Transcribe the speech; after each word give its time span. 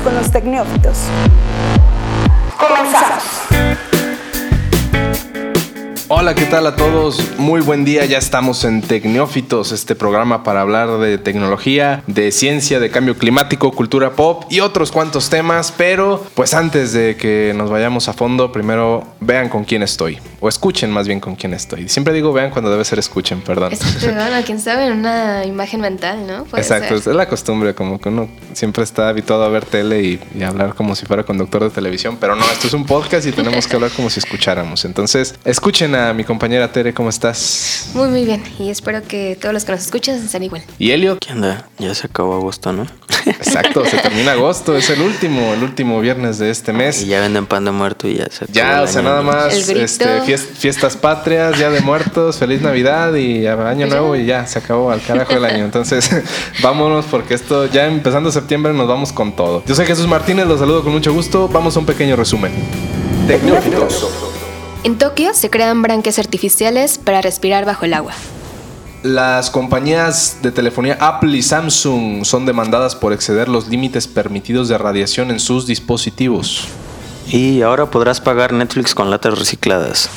con 0.00 0.14
los 0.14 0.30
tecnófitos. 0.30 0.98
Hola, 6.28 6.34
¿qué 6.34 6.44
tal 6.44 6.66
a 6.66 6.76
todos? 6.76 7.38
Muy 7.38 7.62
buen 7.62 7.86
día, 7.86 8.04
ya 8.04 8.18
estamos 8.18 8.62
en 8.64 8.82
Tecnófitos, 8.82 9.72
este 9.72 9.94
programa 9.94 10.44
para 10.44 10.60
hablar 10.60 10.98
de 10.98 11.16
tecnología, 11.16 12.02
de 12.06 12.32
ciencia, 12.32 12.80
de 12.80 12.90
cambio 12.90 13.16
climático, 13.16 13.72
cultura 13.72 14.10
pop 14.10 14.44
y 14.50 14.60
otros 14.60 14.92
cuantos 14.92 15.30
temas, 15.30 15.72
pero 15.74 16.22
pues 16.34 16.52
antes 16.52 16.92
de 16.92 17.16
que 17.16 17.54
nos 17.56 17.70
vayamos 17.70 18.10
a 18.10 18.12
fondo, 18.12 18.52
primero 18.52 19.06
vean 19.20 19.48
con 19.48 19.64
quién 19.64 19.82
estoy, 19.82 20.18
o 20.40 20.50
escuchen 20.50 20.90
más 20.90 21.08
bien 21.08 21.18
con 21.18 21.34
quién 21.34 21.54
estoy. 21.54 21.88
Siempre 21.88 22.12
digo 22.12 22.30
vean 22.34 22.50
cuando 22.50 22.70
debe 22.70 22.84
ser 22.84 22.98
escuchen, 22.98 23.40
perdón. 23.40 23.72
Exacto, 23.72 24.12
bueno, 24.12 24.36
quién 24.44 24.60
sabe, 24.60 24.92
una 24.92 25.46
imagen 25.46 25.80
mental, 25.80 26.26
¿no? 26.26 26.44
Puede 26.44 26.62
Exacto, 26.62 26.88
ser. 26.98 27.12
es 27.12 27.16
la 27.16 27.26
costumbre, 27.26 27.74
como 27.74 27.98
que 27.98 28.10
uno 28.10 28.28
siempre 28.52 28.84
está 28.84 29.08
habituado 29.08 29.44
a 29.44 29.48
ver 29.48 29.64
tele 29.64 30.02
y, 30.02 30.20
y 30.38 30.42
hablar 30.42 30.74
como 30.74 30.94
si 30.94 31.06
fuera 31.06 31.24
conductor 31.24 31.64
de 31.64 31.70
televisión, 31.70 32.18
pero 32.20 32.36
no, 32.36 32.44
esto 32.52 32.66
es 32.66 32.74
un 32.74 32.84
podcast 32.84 33.26
y 33.26 33.32
tenemos 33.32 33.66
que 33.66 33.76
hablar 33.76 33.92
como 33.92 34.10
si 34.10 34.20
escucháramos. 34.20 34.84
Entonces, 34.84 35.34
escuchen 35.46 35.94
a 35.94 36.17
mi 36.18 36.24
compañera 36.24 36.72
Tere, 36.72 36.92
¿cómo 36.92 37.10
estás? 37.10 37.90
Muy, 37.94 38.08
muy 38.08 38.24
bien. 38.24 38.42
Y 38.58 38.70
espero 38.70 39.00
que 39.06 39.38
todos 39.40 39.52
los 39.54 39.64
que 39.64 39.70
nos 39.70 39.82
escuchan 39.82 40.16
estén 40.16 40.42
igual. 40.42 40.64
¿Y 40.76 40.90
Elliot? 40.90 41.20
¿Qué 41.24 41.32
onda? 41.32 41.68
Ya 41.78 41.94
se 41.94 42.08
acabó 42.08 42.34
agosto, 42.34 42.72
¿no? 42.72 42.88
Exacto, 43.24 43.84
se 43.86 43.98
termina 44.02 44.32
agosto, 44.32 44.76
es 44.76 44.90
el 44.90 45.00
último, 45.00 45.54
el 45.54 45.62
último 45.62 46.00
viernes 46.00 46.38
de 46.38 46.50
este 46.50 46.72
mes. 46.72 47.02
Y 47.02 47.06
ya 47.06 47.20
venden 47.20 47.46
pan 47.46 47.64
de 47.64 47.70
muerto 47.70 48.08
y 48.08 48.16
ya 48.16 48.24
se 48.32 48.46
acabó 48.46 48.52
Ya, 48.52 48.82
o 48.82 48.88
sea, 48.88 49.02
nada 49.02 49.22
más 49.22 49.54
este, 49.54 50.20
fies- 50.22 50.44
fiestas 50.58 50.96
patrias, 50.96 51.56
Día 51.56 51.70
de 51.70 51.82
Muertos, 51.82 52.36
Feliz 52.38 52.62
Navidad 52.62 53.14
y 53.14 53.46
Año 53.46 53.86
Ya. 53.86 53.94
Nuevo 53.94 54.16
y 54.16 54.26
ya, 54.26 54.44
se 54.44 54.58
acabó 54.58 54.90
al 54.90 55.00
carajo 55.00 55.34
el 55.34 55.44
año. 55.44 55.64
Entonces, 55.66 56.10
vámonos 56.64 57.04
porque 57.04 57.34
esto 57.34 57.66
ya 57.66 57.86
empezando 57.86 58.32
septiembre 58.32 58.72
nos 58.72 58.88
vamos 58.88 59.12
con 59.12 59.36
todo. 59.36 59.62
Yo 59.68 59.76
soy 59.76 59.86
Jesús 59.86 60.08
Martínez, 60.08 60.48
los 60.48 60.58
saludo 60.58 60.82
con 60.82 60.90
mucho 60.92 61.12
gusto. 61.12 61.46
Vamos 61.46 61.76
a 61.76 61.78
un 61.78 61.86
pequeño 61.86 62.16
resumen. 62.16 62.50
Tecnófitos. 63.28 64.10
En 64.84 64.96
Tokio 64.96 65.34
se 65.34 65.50
crean 65.50 65.82
branquias 65.82 66.20
artificiales 66.20 66.98
para 66.98 67.20
respirar 67.20 67.64
bajo 67.64 67.84
el 67.84 67.94
agua. 67.94 68.12
Las 69.02 69.50
compañías 69.50 70.38
de 70.42 70.52
telefonía 70.52 70.96
Apple 71.00 71.36
y 71.36 71.42
Samsung 71.42 72.24
son 72.24 72.46
demandadas 72.46 72.94
por 72.94 73.12
exceder 73.12 73.48
los 73.48 73.68
límites 73.68 74.06
permitidos 74.06 74.68
de 74.68 74.78
radiación 74.78 75.30
en 75.30 75.40
sus 75.40 75.66
dispositivos. 75.66 76.68
Y 77.28 77.62
ahora 77.62 77.90
podrás 77.90 78.20
pagar 78.20 78.52
Netflix 78.52 78.94
con 78.94 79.10
latas 79.10 79.38
recicladas. 79.38 80.08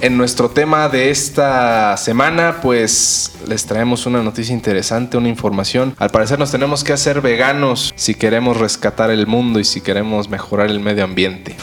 En 0.00 0.16
nuestro 0.16 0.48
tema 0.48 0.88
de 0.88 1.10
esta 1.10 1.96
semana, 1.96 2.60
pues 2.62 3.32
les 3.46 3.66
traemos 3.66 4.06
una 4.06 4.22
noticia 4.22 4.54
interesante, 4.54 5.16
una 5.16 5.28
información. 5.28 5.94
Al 5.98 6.10
parecer 6.10 6.38
nos 6.38 6.52
tenemos 6.52 6.84
que 6.84 6.92
hacer 6.92 7.20
veganos 7.20 7.92
si 7.96 8.14
queremos 8.14 8.56
rescatar 8.56 9.10
el 9.10 9.26
mundo 9.26 9.58
y 9.58 9.64
si 9.64 9.80
queremos 9.80 10.28
mejorar 10.28 10.70
el 10.70 10.78
medio 10.78 11.02
ambiente. 11.02 11.56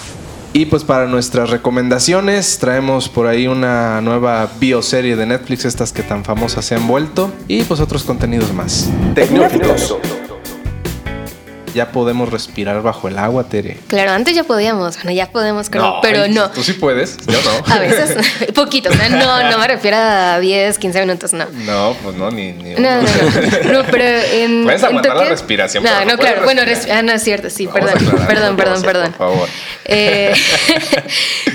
Y 0.56 0.68
pues 0.68 0.86
para 0.86 1.06
nuestras 1.06 1.50
recomendaciones 1.50 2.60
traemos 2.60 3.10
por 3.10 3.28
ahí 3.28 3.46
una 3.46 4.00
nueva 4.00 4.50
bioserie 4.58 5.18
de 5.18 5.26
Netflix, 5.26 5.66
estas 5.66 5.92
que 5.92 6.02
tan 6.02 6.24
famosas 6.24 6.64
se 6.64 6.76
han 6.76 6.88
vuelto, 6.88 7.30
y 7.50 7.64
pues 7.64 7.82
otros 7.82 8.06
contenidos 8.06 8.54
más. 8.54 8.90
Tecnófitos. 9.16 9.98
Ya 11.76 11.92
podemos 11.92 12.32
respirar 12.32 12.82
bajo 12.82 13.08
el 13.10 13.18
agua, 13.20 13.44
Tere. 13.50 13.78
Claro, 13.88 14.12
antes 14.12 14.34
ya 14.34 14.46
podíamos, 14.46 14.96
bueno, 14.96 15.12
ya 15.12 15.30
podemos, 15.30 15.70
creo, 15.70 16.00
pero 16.02 16.28
no. 16.30 16.50
Tú 16.52 16.64
sí 16.64 16.72
puedes, 16.74 17.18
yo 17.28 17.38
no. 17.42 17.74
A 17.76 17.80
veces, 17.80 18.16
poquito, 18.56 18.90
o 18.90 18.94
sea, 18.94 19.10
no, 19.10 19.52
no 19.52 19.58
me 19.60 19.68
refiero 19.68 19.98
a 20.00 20.40
10, 20.40 20.80
15 20.80 21.02
minutos, 21.02 21.34
no. 21.34 21.46
No, 21.66 21.96
pues 22.02 22.16
no, 22.16 22.32
ni, 22.32 22.54
ni 22.54 22.76
No, 22.76 23.02
no, 23.02 23.02
no, 23.02 23.74
no, 23.74 23.84
pero 23.92 24.06
en. 24.06 24.64
Puedes 24.64 24.82
en 24.82 24.88
aguantar 24.88 25.16
la 25.18 25.22
Tokio- 25.24 25.30
respiración, 25.32 25.84
No, 25.84 26.00
no 26.06 26.14
no, 26.14 26.18
claro. 26.18 26.44
Bueno, 26.46 26.64
res- 26.64 26.88
ah, 26.90 27.02
no 27.02 27.12
es 27.12 27.22
cierto, 27.22 27.50
sí, 27.50 27.66
Vamos 27.68 27.92
perdón, 27.92 28.26
perdón, 28.26 28.56
perdón, 28.56 28.82
perdón. 28.82 29.12
Por 29.12 29.18
favor. 29.34 29.50
Eh, 29.86 30.34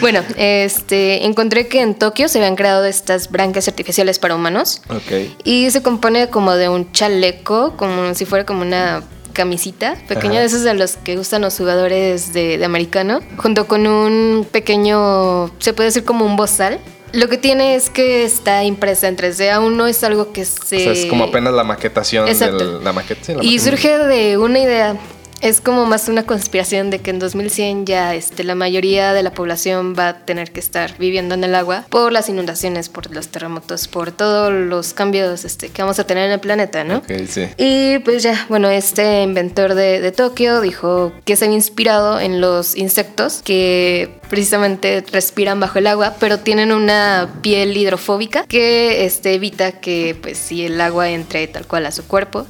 bueno, 0.00 0.22
este, 0.37 1.25
encontré 1.25 1.66
que 1.66 1.81
en 1.81 1.95
Tokio 1.95 2.28
se 2.28 2.39
habían 2.39 2.56
creado 2.56 2.84
estas 2.84 3.31
branquias 3.31 3.69
artificiales 3.69 4.19
para 4.19 4.34
humanos 4.34 4.83
Ok. 4.89 5.31
y 5.45 5.71
se 5.71 5.83
compone 5.83 6.28
como 6.28 6.55
de 6.55 6.69
un 6.69 6.93
chaleco, 6.93 7.77
como 7.77 8.15
si 8.15 8.25
fuera 8.27 8.45
como 8.45 8.62
una 8.62 9.03
camisita 9.33 9.97
pequeña, 10.09 10.33
Ajá. 10.35 10.41
de 10.41 10.47
esos 10.47 10.63
de 10.63 10.75
los 10.75 10.97
que 10.97 11.17
gustan 11.17 11.43
los 11.43 11.57
jugadores 11.57 12.33
de, 12.33 12.59
de 12.59 12.65
americano, 12.65 13.21
junto 13.37 13.67
con 13.67 13.87
un 13.87 14.47
pequeño, 14.51 15.51
se 15.59 15.73
puede 15.73 15.89
decir 15.89 16.05
como 16.05 16.25
un 16.25 16.37
bozal. 16.37 16.79
Lo 17.13 17.29
que 17.29 17.39
tiene 17.39 17.75
es 17.75 17.91
que 17.91 18.25
está 18.25 18.63
impresa 18.63 19.09
en 19.09 19.17
3D, 19.17 19.51
aún 19.51 19.77
no 19.77 19.89
es 19.89 20.05
algo 20.05 20.33
que 20.33 20.45
se... 20.45 20.77
O 20.77 20.79
sea, 20.81 20.93
es 20.93 21.07
como 21.07 21.25
apenas 21.25 21.53
la 21.53 21.65
maquetación 21.65 22.29
Exacto. 22.29 22.79
de 22.79 22.85
la 22.85 22.93
maqueta. 22.93 23.21
sí, 23.25 23.35
la 23.35 23.43
Y 23.43 23.47
maqueta. 23.57 23.65
surge 23.65 23.99
de 23.99 24.39
una 24.39 24.59
idea. 24.61 24.97
Es 25.41 25.62
como 25.62 25.87
más 25.87 26.09
una 26.09 26.25
conspiración 26.25 26.91
de 26.91 26.99
que 26.99 27.11
en 27.11 27.19
2100 27.19 27.87
ya 27.87 28.15
este, 28.15 28.45
la 28.45 28.55
mayoría 28.55 29.15
de 29.15 29.23
la 29.23 29.33
población 29.33 29.95
va 29.99 30.09
a 30.09 30.19
tener 30.27 30.53
que 30.53 30.61
estar 30.61 30.97
viviendo 30.99 31.34
en 31.34 31.45
el 31.45 31.55
agua 31.55 31.87
por 31.89 32.12
las 32.12 32.28
inundaciones, 32.28 32.91
por 32.91 33.11
los 33.11 33.28
terremotos, 33.28 33.89
por 33.89 34.12
todos 34.12 34.53
los 34.53 34.93
cambios 34.93 35.47
este, 35.47 35.71
que 35.71 35.81
vamos 35.81 35.99
a 35.99 36.05
tener 36.05 36.27
en 36.27 36.33
el 36.33 36.41
planeta, 36.41 36.84
¿no? 36.84 36.99
Ok, 36.99 37.12
sí. 37.27 37.49
Y 37.56 38.01
pues 38.01 38.23
ya, 38.23 38.47
bueno, 38.51 38.69
este 38.69 39.23
inventor 39.23 39.75
de, 39.75 40.01
de 40.01 40.12
Tokio 40.12 40.61
dijo 40.61 41.12
que 41.25 41.37
se 41.37 41.47
había 41.47 41.57
inspirado 41.57 42.21
en 42.21 42.43
los 42.43 42.77
insectos 42.77 43.41
que 43.43 44.21
precisamente 44.28 45.03
respiran 45.11 45.59
bajo 45.59 45.78
el 45.78 45.87
agua, 45.87 46.17
pero 46.21 46.39
tienen 46.39 46.71
una 46.71 47.28
piel 47.41 47.77
hidrofóbica 47.77 48.45
que 48.47 49.07
este, 49.07 49.34
evita 49.34 49.72
que 49.72 50.17
pues 50.21 50.37
si 50.39 50.67
el 50.67 50.81
agua 50.81 51.11
entre 51.11 51.47
tal 51.49 51.67
cual 51.67 51.87
a 51.87 51.93
su 51.93 52.07
cuerpo. 52.07 52.47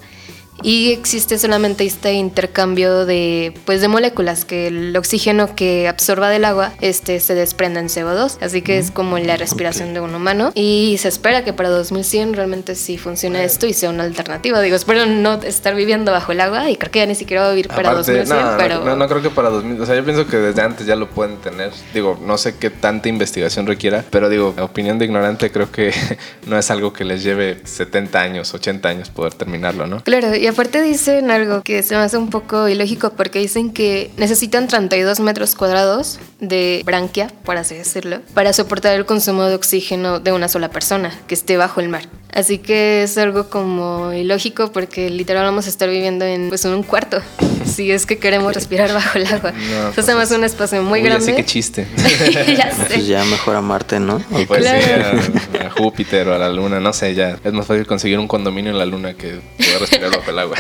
Y 0.63 0.93
existe 0.93 1.39
solamente 1.39 1.85
este 1.85 2.13
intercambio 2.15 3.07
de, 3.07 3.55
pues, 3.65 3.81
de 3.81 3.89
moléculas, 3.89 4.45
que 4.45 4.69
el 4.69 4.97
oxígeno 4.97 5.55
que 5.55 5.89
absorba 5.89 6.29
del 6.29 6.45
agua 6.45 6.73
este, 6.81 7.21
se 7.21 7.35
desprenda 7.35 7.81
en 7.81 7.87
CO2. 7.87 8.39
Así 8.41 8.63
que 8.63 8.79
es 8.79 8.91
como 8.91 9.19
la 9.19 9.37
respiración 9.37 9.95
de 9.95 10.01
un 10.01 10.15
humano. 10.15 10.53
Y 10.55 10.97
se 10.99 11.09
espera 11.09 11.45
que 11.45 11.53
para 11.53 11.69
2100 11.71 12.35
realmente 12.35 12.75
sí 12.75 12.99
funcione 12.99 13.45
esto 13.45 13.67
y 13.67 13.73
sea 13.73 13.91
una 13.91 14.05
alternativa. 14.05 14.61
Digo, 14.61 14.77
espero 14.77 15.07
no 15.07 15.35
estar 15.43 15.75
viviendo 15.75 16.13
bajo 16.13 16.33
el 16.33 16.41
agua 16.41 16.71
y 16.71 16.77
creo 16.77 16.91
que 16.91 16.99
ya 17.01 17.07
ni 17.07 17.15
siquiera 17.15 17.43
va 17.43 17.49
a 17.49 17.51
vivir 17.51 17.69
para 17.69 17.91
Aparte, 17.91 18.13
2100, 18.13 18.29
no, 18.29 18.51
no, 18.53 18.57
pero... 18.59 18.85
no, 18.85 18.97
no 18.97 19.09
creo 19.09 19.23
que 19.23 19.31
para 19.31 19.51
2000. 19.51 19.81
O 19.81 19.87
sea, 19.87 19.95
yo 19.97 20.05
pienso 20.05 20.27
que 20.27 20.37
desde 20.37 20.63
antes 20.63 20.87
ya 20.87 20.97
lo 20.97 21.09
pueden 21.09 21.37
tener. 21.39 21.71
Digo, 21.95 22.19
no 22.23 22.39
sé 22.39 22.57
qué 22.57 22.71
tanta 22.71 23.09
investigación 23.09 23.67
requiera, 23.67 24.05
pero 24.11 24.29
digo, 24.29 24.55
opinión 24.61 24.99
de 24.99 25.05
ignorante, 25.05 25.51
creo 25.51 25.71
que 25.71 25.93
no 26.47 26.59
es 26.59 26.71
algo 26.71 26.93
que 26.93 27.05
les 27.05 27.23
lleve 27.23 27.61
70 27.65 28.21
años, 28.21 28.55
80 28.55 28.89
años 28.89 29.11
poder 29.11 29.35
terminarlo, 29.35 29.87
¿no? 29.87 30.03
Claro, 30.03 30.35
y 30.35 30.47
aparte 30.51 30.83
dicen 30.83 31.31
algo 31.31 31.63
que 31.63 31.83
se 31.83 31.95
me 31.97 32.03
hace 32.03 32.17
un 32.17 32.31
poco 32.31 32.69
ilógico 32.69 33.11
porque 33.11 33.39
dicen 33.39 33.73
que 33.73 34.11
necesitan 34.17 34.69
32 34.69 35.21
metros 35.21 35.55
cuadrados 35.55 36.21
de 36.41 36.83
branquia, 36.85 37.29
por 37.45 37.57
así 37.57 37.75
decirlo, 37.75 38.21
para 38.35 38.53
soportar 38.53 38.95
el 38.95 39.07
consumo 39.07 39.45
de 39.45 39.55
oxígeno 39.55 40.21
de 40.21 40.33
una 40.33 40.49
sola 40.49 40.71
persona 40.71 41.13
que 41.27 41.35
esté 41.35 41.57
bajo 41.57 41.81
el 41.81 41.89
mar. 41.89 42.20
Así 42.33 42.59
que 42.59 43.03
es 43.03 43.19
algo 43.19 43.49
como 43.49 44.13
ilógico 44.13 44.71
porque 44.73 45.11
literal 45.11 45.45
vamos 45.45 45.67
a 45.67 45.69
estar 45.69 45.89
viviendo 45.89 46.25
en, 46.25 46.49
pues, 46.49 46.65
en 46.65 46.73
un 46.73 46.83
cuarto, 46.83 47.21
si 47.67 47.91
es 47.91 48.07
que 48.07 48.19
queremos 48.19 48.55
respirar 48.55 48.93
bajo 48.93 49.19
el 49.19 49.27
agua. 49.27 49.53
No, 49.71 49.89
Entonces 49.89 50.05
pues 50.05 50.17
me 50.17 50.23
es- 50.23 50.31
un 50.31 50.45
espacio 50.45 50.83
muy 50.83 51.01
Uy, 51.01 51.07
grande. 51.07 51.25
Así 51.33 51.35
que 51.35 51.45
chiste. 51.45 51.87
ya 52.57 52.71
Pues 52.89 53.07
ya 53.07 53.25
mejor 53.25 53.57
a 53.57 53.61
Marte, 53.61 53.99
¿no? 54.01 54.17
O 54.33 54.45
Pues 54.47 54.61
Claro. 54.63 55.21
sí, 55.23 55.59
a, 55.61 55.67
a 55.67 55.71
Júpiter 55.71 56.29
o 56.29 56.35
a 56.35 56.39
la 56.39 56.49
Luna, 56.51 56.79
no 56.81 56.93
sé, 56.93 57.15
ya 57.15 57.37
es 57.43 57.53
más 57.53 57.67
fácil 57.67 57.87
conseguir 57.87 58.19
un 58.19 58.29
condominio 58.29 58.71
en 58.71 58.79
la 58.79 58.87
Luna 58.87 59.15
que 59.15 59.41
poder 59.59 59.81
respirar 59.81 60.11
bajo 60.17 60.31
el 60.31 60.39
agua. 60.39 60.57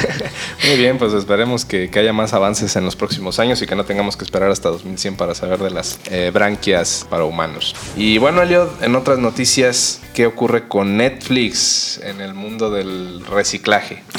Muy 0.66 0.76
bien, 0.76 0.98
pues 0.98 1.12
esperemos 1.12 1.64
que, 1.64 1.88
que 1.90 1.98
haya 1.98 2.12
más 2.12 2.32
avances 2.32 2.74
en 2.76 2.84
los 2.84 2.96
próximos 2.96 3.38
años 3.38 3.60
y 3.62 3.66
que 3.66 3.76
no 3.76 3.84
tengamos 3.84 4.16
que 4.16 4.24
esperar 4.24 4.50
hasta 4.50 4.68
2100 4.70 5.16
para 5.16 5.34
saber 5.34 5.58
de 5.60 5.70
las 5.70 5.98
eh, 6.10 6.30
branquias 6.32 7.06
para 7.08 7.24
humanos. 7.24 7.74
Y 7.96 8.18
bueno, 8.18 8.42
Eliot, 8.42 8.82
en 8.82 8.94
otras 8.96 9.18
noticias, 9.18 10.00
¿qué 10.14 10.26
ocurre 10.26 10.68
con 10.68 10.96
Netflix 10.96 11.59
en 12.02 12.20
el 12.20 12.34
mundo 12.34 12.70
del 12.70 13.24
reciclaje? 13.26 14.02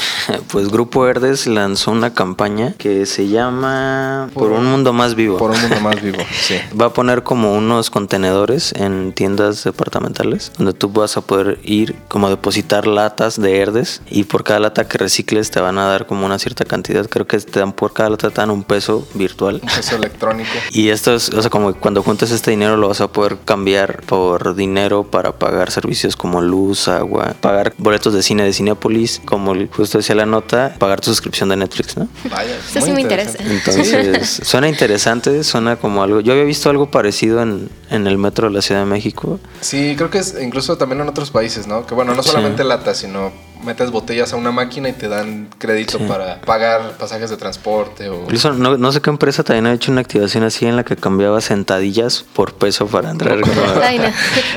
Pues 0.50 0.68
Grupo 0.68 1.00
Verdes 1.00 1.46
lanzó 1.46 1.90
una 1.90 2.14
campaña 2.14 2.74
que 2.78 3.06
se 3.06 3.28
llama 3.28 4.30
Por 4.34 4.52
un 4.52 4.66
mundo 4.66 4.92
más 4.92 5.14
vivo. 5.14 5.36
Por 5.38 5.50
un 5.50 5.60
mundo 5.60 5.80
más 5.80 6.00
vivo, 6.00 6.18
sí. 6.40 6.56
Va 6.78 6.86
a 6.86 6.92
poner 6.92 7.22
como 7.22 7.54
unos 7.54 7.90
contenedores 7.90 8.72
en 8.72 9.12
tiendas 9.12 9.64
departamentales 9.64 10.52
donde 10.58 10.74
tú 10.74 10.90
vas 10.90 11.16
a 11.16 11.22
poder 11.22 11.58
ir 11.64 11.96
como 12.08 12.26
a 12.26 12.30
depositar 12.30 12.86
latas 12.86 13.40
de 13.40 13.58
herdes 13.58 14.02
y 14.10 14.24
por 14.24 14.44
cada 14.44 14.60
lata 14.60 14.86
que 14.86 14.98
recicles 14.98 15.50
te 15.50 15.60
van 15.60 15.78
a 15.78 15.86
dar 15.86 16.06
como 16.06 16.26
una 16.26 16.38
cierta 16.38 16.64
cantidad. 16.64 17.08
Creo 17.08 17.26
que 17.26 17.38
te 17.38 17.60
dan 17.60 17.72
por 17.72 17.92
cada 17.92 18.10
lata 18.10 18.30
te 18.30 18.40
dan 18.40 18.50
un 18.50 18.64
peso 18.64 19.06
virtual. 19.14 19.60
Un 19.62 19.68
peso 19.68 19.96
electrónico. 19.96 20.50
Y 20.70 20.88
esto 20.88 21.14
es, 21.14 21.28
o 21.30 21.40
sea, 21.40 21.50
como 21.50 21.74
cuando 21.74 22.02
juntes 22.02 22.30
este 22.30 22.50
dinero 22.50 22.76
lo 22.76 22.88
vas 22.88 23.00
a 23.00 23.08
poder 23.08 23.38
cambiar 23.44 24.02
por 24.02 24.54
dinero 24.54 25.04
para 25.04 25.32
pagar 25.32 25.70
servicios 25.70 26.16
como 26.16 26.40
luz, 26.40 26.88
agua, 26.88 27.31
pagar 27.34 27.74
boletos 27.78 28.12
de 28.14 28.22
cine 28.22 28.44
de 28.44 28.52
Cinepolis, 28.52 29.20
como 29.24 29.54
justo 29.70 29.98
decía 29.98 30.14
la 30.14 30.26
nota, 30.26 30.74
pagar 30.78 31.00
tu 31.00 31.10
suscripción 31.10 31.48
de 31.48 31.56
Netflix, 31.56 31.96
¿no? 31.96 32.08
Vaya, 32.30 32.56
Eso 32.56 32.80
sí 32.84 32.92
me 32.92 33.00
interesante. 33.02 33.42
interesa. 33.42 33.78
Entonces, 33.80 34.40
suena 34.48 34.68
interesante, 34.68 35.42
suena 35.44 35.76
como 35.76 36.02
algo. 36.02 36.20
Yo 36.20 36.32
había 36.32 36.44
visto 36.44 36.70
algo 36.70 36.90
parecido 36.90 37.42
en, 37.42 37.68
en 37.90 38.06
el 38.06 38.18
metro 38.18 38.48
de 38.48 38.54
la 38.54 38.62
Ciudad 38.62 38.82
de 38.82 38.86
México. 38.86 39.38
Sí, 39.60 39.94
creo 39.96 40.10
que 40.10 40.18
es 40.18 40.34
incluso 40.40 40.76
también 40.78 41.00
en 41.00 41.08
otros 41.08 41.30
países, 41.30 41.66
¿no? 41.66 41.86
Que 41.86 41.94
bueno, 41.94 42.14
no 42.14 42.22
Sí. 42.22 42.30
solamente 42.30 42.64
latas, 42.64 42.98
sino 42.98 43.32
metes 43.64 43.90
botellas 43.90 44.32
a 44.32 44.36
una 44.36 44.50
máquina 44.52 44.88
y 44.88 44.92
te 44.92 45.08
dan 45.08 45.48
crédito 45.58 45.98
Sí. 45.98 46.04
para 46.08 46.40
pagar 46.40 46.92
pasajes 46.98 47.30
de 47.30 47.36
transporte 47.36 48.08
o... 48.08 48.22
Incluso 48.22 48.52
no, 48.52 48.76
no 48.78 48.92
sé 48.92 49.00
qué 49.00 49.10
empresa 49.10 49.42
también 49.44 49.66
ha 49.66 49.72
hecho 49.72 49.92
una 49.92 50.00
activación 50.00 50.44
así 50.44 50.66
en 50.66 50.76
la 50.76 50.84
que 50.84 50.96
cambiaba 50.96 51.40
sentadillas 51.40 52.24
por 52.34 52.54
peso 52.54 52.86
para 52.86 53.10
entrar 53.10 53.40
como 53.40 53.52
Ay, 53.82 53.98
no. 53.98 54.04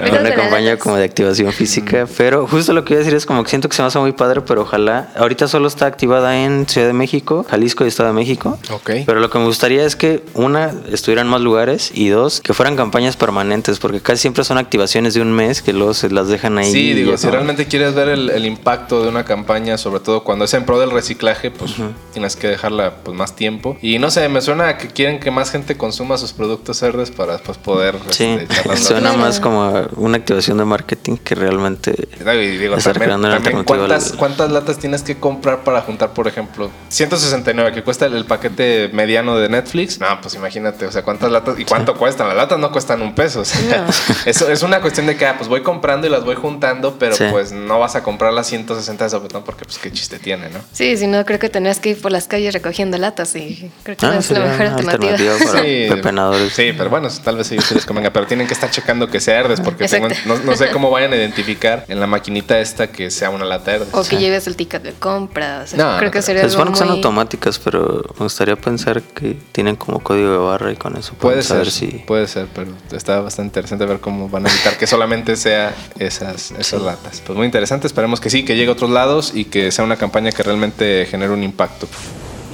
una 0.19 0.33
compañía 0.35 0.77
como 0.79 0.95
de 0.95 1.03
activación 1.05 1.51
física. 1.53 2.07
Pero 2.17 2.47
justo 2.47 2.73
lo 2.73 2.83
que 2.85 2.93
iba 2.93 2.99
a 3.01 3.03
decir 3.03 3.15
es 3.15 3.25
como 3.25 3.43
que 3.43 3.49
siento 3.49 3.69
que 3.69 3.75
se 3.75 3.81
me 3.81 3.87
hace 3.87 3.99
muy 3.99 4.13
padre, 4.13 4.41
pero 4.41 4.61
ojalá. 4.61 5.09
Ahorita 5.15 5.47
solo 5.47 5.67
está 5.67 5.85
activada 5.85 6.37
en 6.43 6.67
Ciudad 6.67 6.87
de 6.87 6.93
México, 6.93 7.45
Jalisco 7.49 7.85
y 7.85 7.87
Estado 7.89 8.09
de 8.09 8.15
México. 8.15 8.57
Ok. 8.71 8.91
Pero 9.05 9.19
lo 9.19 9.29
que 9.29 9.37
me 9.39 9.45
gustaría 9.45 9.85
es 9.85 9.95
que, 9.95 10.23
una, 10.33 10.73
estuvieran 10.91 11.27
más 11.27 11.41
lugares 11.41 11.91
y 11.93 12.09
dos, 12.09 12.41
que 12.41 12.53
fueran 12.53 12.75
campañas 12.75 13.15
permanentes, 13.17 13.79
porque 13.79 14.01
casi 14.01 14.21
siempre 14.21 14.43
son 14.43 14.57
activaciones 14.57 15.13
de 15.13 15.21
un 15.21 15.31
mes 15.31 15.61
que 15.61 15.73
luego 15.73 15.93
se 15.93 16.09
las 16.09 16.27
dejan 16.27 16.57
ahí. 16.57 16.71
Sí, 16.71 16.93
digo, 16.93 17.17
si 17.17 17.27
no- 17.27 17.33
realmente 17.33 17.65
quieres 17.67 17.93
ver 17.93 18.09
el, 18.09 18.29
el 18.29 18.45
impacto 18.45 18.94
de 19.03 19.09
una 19.09 19.25
campaña, 19.25 19.77
sobre 19.77 19.99
todo 19.99 20.23
cuando 20.23 20.45
es 20.45 20.53
en 20.53 20.65
pro 20.65 20.79
del 20.79 20.91
reciclaje, 20.91 21.51
pues 21.51 21.75
tienes 22.13 22.35
que 22.35 22.47
dejarla 22.47 22.95
pues 23.03 23.15
más 23.17 23.35
tiempo. 23.35 23.77
Y 23.81 23.99
no 23.99 24.11
sé, 24.11 24.27
me 24.29 24.41
suena 24.41 24.67
a 24.69 24.77
que 24.77 24.87
quieren 24.87 25.19
que 25.19 25.31
más 25.31 25.51
gente 25.51 25.77
consuma 25.77 26.17
sus 26.17 26.33
productos 26.33 26.79
verdes 26.81 27.11
para 27.11 27.37
pues 27.37 27.57
poder 27.57 27.97
Sí, 28.09 28.37
este, 28.39 28.77
suena 28.77 29.13
más 29.13 29.39
como 29.39 29.71
una 29.97 30.17
activación 30.17 30.57
de 30.57 30.65
marketing 30.65 31.17
que 31.17 31.35
realmente. 31.35 31.93
Y 32.19 32.57
digo, 32.57 32.75
Estar 32.75 32.93
también, 32.93 33.19
creando 33.21 33.29
también 33.43 33.63
¿cuántas, 33.63 34.11
al- 34.11 34.17
¿cuántas 34.17 34.51
latas 34.51 34.77
tienes 34.79 35.03
que 35.03 35.17
comprar 35.19 35.63
para 35.63 35.81
juntar, 35.81 36.13
por 36.13 36.27
ejemplo, 36.27 36.69
169 36.89 37.71
que 37.73 37.83
cuesta 37.83 38.05
el, 38.05 38.15
el 38.15 38.25
paquete 38.25 38.89
mediano 38.93 39.37
de 39.37 39.49
Netflix? 39.49 39.99
No, 39.99 40.19
pues 40.21 40.35
imagínate, 40.35 40.85
o 40.85 40.91
sea, 40.91 41.03
¿cuántas 41.03 41.31
latas 41.31 41.59
y 41.59 41.65
cuánto 41.65 41.95
cuestan? 41.95 42.27
Las 42.27 42.37
latas 42.37 42.59
no 42.59 42.71
cuestan 42.71 43.01
un 43.01 43.13
peso. 43.15 43.41
O 43.41 43.45
sea, 43.45 43.85
eso 44.25 44.49
es 44.49 44.63
una 44.63 44.81
cuestión 44.81 45.05
de 45.07 45.15
que, 45.17 45.25
ah, 45.25 45.35
pues 45.37 45.49
voy 45.49 45.61
comprando 45.61 46.07
y 46.07 46.09
las 46.09 46.23
voy 46.23 46.35
juntando, 46.35 46.95
pero 46.99 47.15
Sí. 47.15 47.25
pues 47.31 47.51
no 47.51 47.79
vas 47.79 47.95
a 47.95 48.03
comprar 48.03 48.33
las 48.33 48.47
160 48.85 49.03
de 49.03 49.09
sopetón 49.09 49.43
porque 49.43 49.65
pues 49.65 49.77
qué 49.77 49.91
chiste 49.91 50.19
tiene, 50.19 50.49
¿no? 50.49 50.59
Sí, 50.71 50.95
si 50.97 51.07
no, 51.07 51.25
creo 51.25 51.39
que 51.39 51.49
tendrías 51.49 51.79
que 51.79 51.89
ir 51.89 52.01
por 52.01 52.11
las 52.11 52.27
calles 52.27 52.53
recogiendo 52.53 52.97
latas 52.97 53.35
y 53.35 53.71
creo 53.83 53.97
que 53.97 54.05
no 54.05 54.13
Ah, 54.13 54.17
es 54.17 54.31
la 54.31 54.39
mejor 54.39 54.61
alternativa. 54.67 55.13
alternativa 55.13 55.33
para 55.51 55.61
pepenadores. 55.95 56.53
Sí, 56.53 56.73
pero 56.77 56.89
bueno, 56.89 57.07
tal 57.23 57.37
vez 57.37 57.51
ellos 57.51 57.65
sí 57.65 57.73
les 57.75 57.85
convenga, 57.85 58.11
pero 58.11 58.25
tienen 58.27 58.47
que 58.47 58.53
estar 58.53 58.69
checando 58.71 59.07
que 59.09 59.19
sea 59.19 59.39
Herdes 59.39 59.61
porque 59.61 59.87
tengo- 59.87 60.07
no, 60.25 60.37
no 60.37 60.55
sé 60.55 60.69
cómo 60.69 60.89
vayan 60.91 61.13
a 61.13 61.15
identificar 61.15 61.85
en 61.89 61.99
la 61.99 62.07
maquinita 62.07 62.59
esta 62.59 62.87
que 62.87 63.11
sea 63.11 63.29
una 63.29 63.45
lata 63.45 63.73
Herdes. 63.75 63.89
O 63.93 64.03
que 64.03 64.17
lleves 64.17 64.47
el 64.47 64.55
ticket 64.55 64.83
de 64.83 64.93
compra. 64.93 65.61
o 65.63 65.67
sea, 65.67 65.77
No, 65.77 65.97
creo 65.97 66.09
no 66.09 66.11
que 66.11 66.21
sería 66.21 66.43
Se 66.43 66.49
supone 66.51 66.71
que 66.71 66.77
son 66.77 66.89
automáticas, 66.89 67.59
pero 67.59 68.03
me 68.17 68.23
gustaría 68.25 68.55
pensar 68.55 69.01
que 69.01 69.37
tienen 69.51 69.75
como 69.75 69.99
código 70.01 70.31
de 70.31 70.37
barra 70.37 70.71
y 70.71 70.75
con 70.75 70.95
eso 70.97 71.13
Puede 71.15 71.37
ser, 71.41 71.45
saber 71.45 71.71
si. 71.71 71.87
puede 72.05 72.27
ser, 72.27 72.47
pero 72.53 72.71
está 72.91 73.19
bastante 73.21 73.47
interesante 73.49 73.85
ver 73.85 73.99
cómo 73.99 74.29
van 74.29 74.45
a 74.45 74.49
evitar 74.49 74.77
que 74.77 74.87
solamente 74.87 75.35
sea 75.35 75.73
esas, 75.99 76.51
esas 76.51 76.81
latas. 76.81 77.21
Pues 77.25 77.35
muy 77.37 77.45
interesante, 77.45 77.87
esperemos 77.87 78.19
que 78.19 78.29
sí, 78.29 78.43
que 78.45 78.55
llegue 78.55 78.64
a 78.69 78.73
otros 78.73 78.89
lados 78.89 79.31
y 79.33 79.45
que 79.45 79.71
sea 79.71 79.85
una 79.85 79.97
campaña 79.97 80.31
que 80.31 80.43
realmente 80.43 81.05
genere 81.05 81.33
un 81.33 81.43
impacto. 81.43 81.87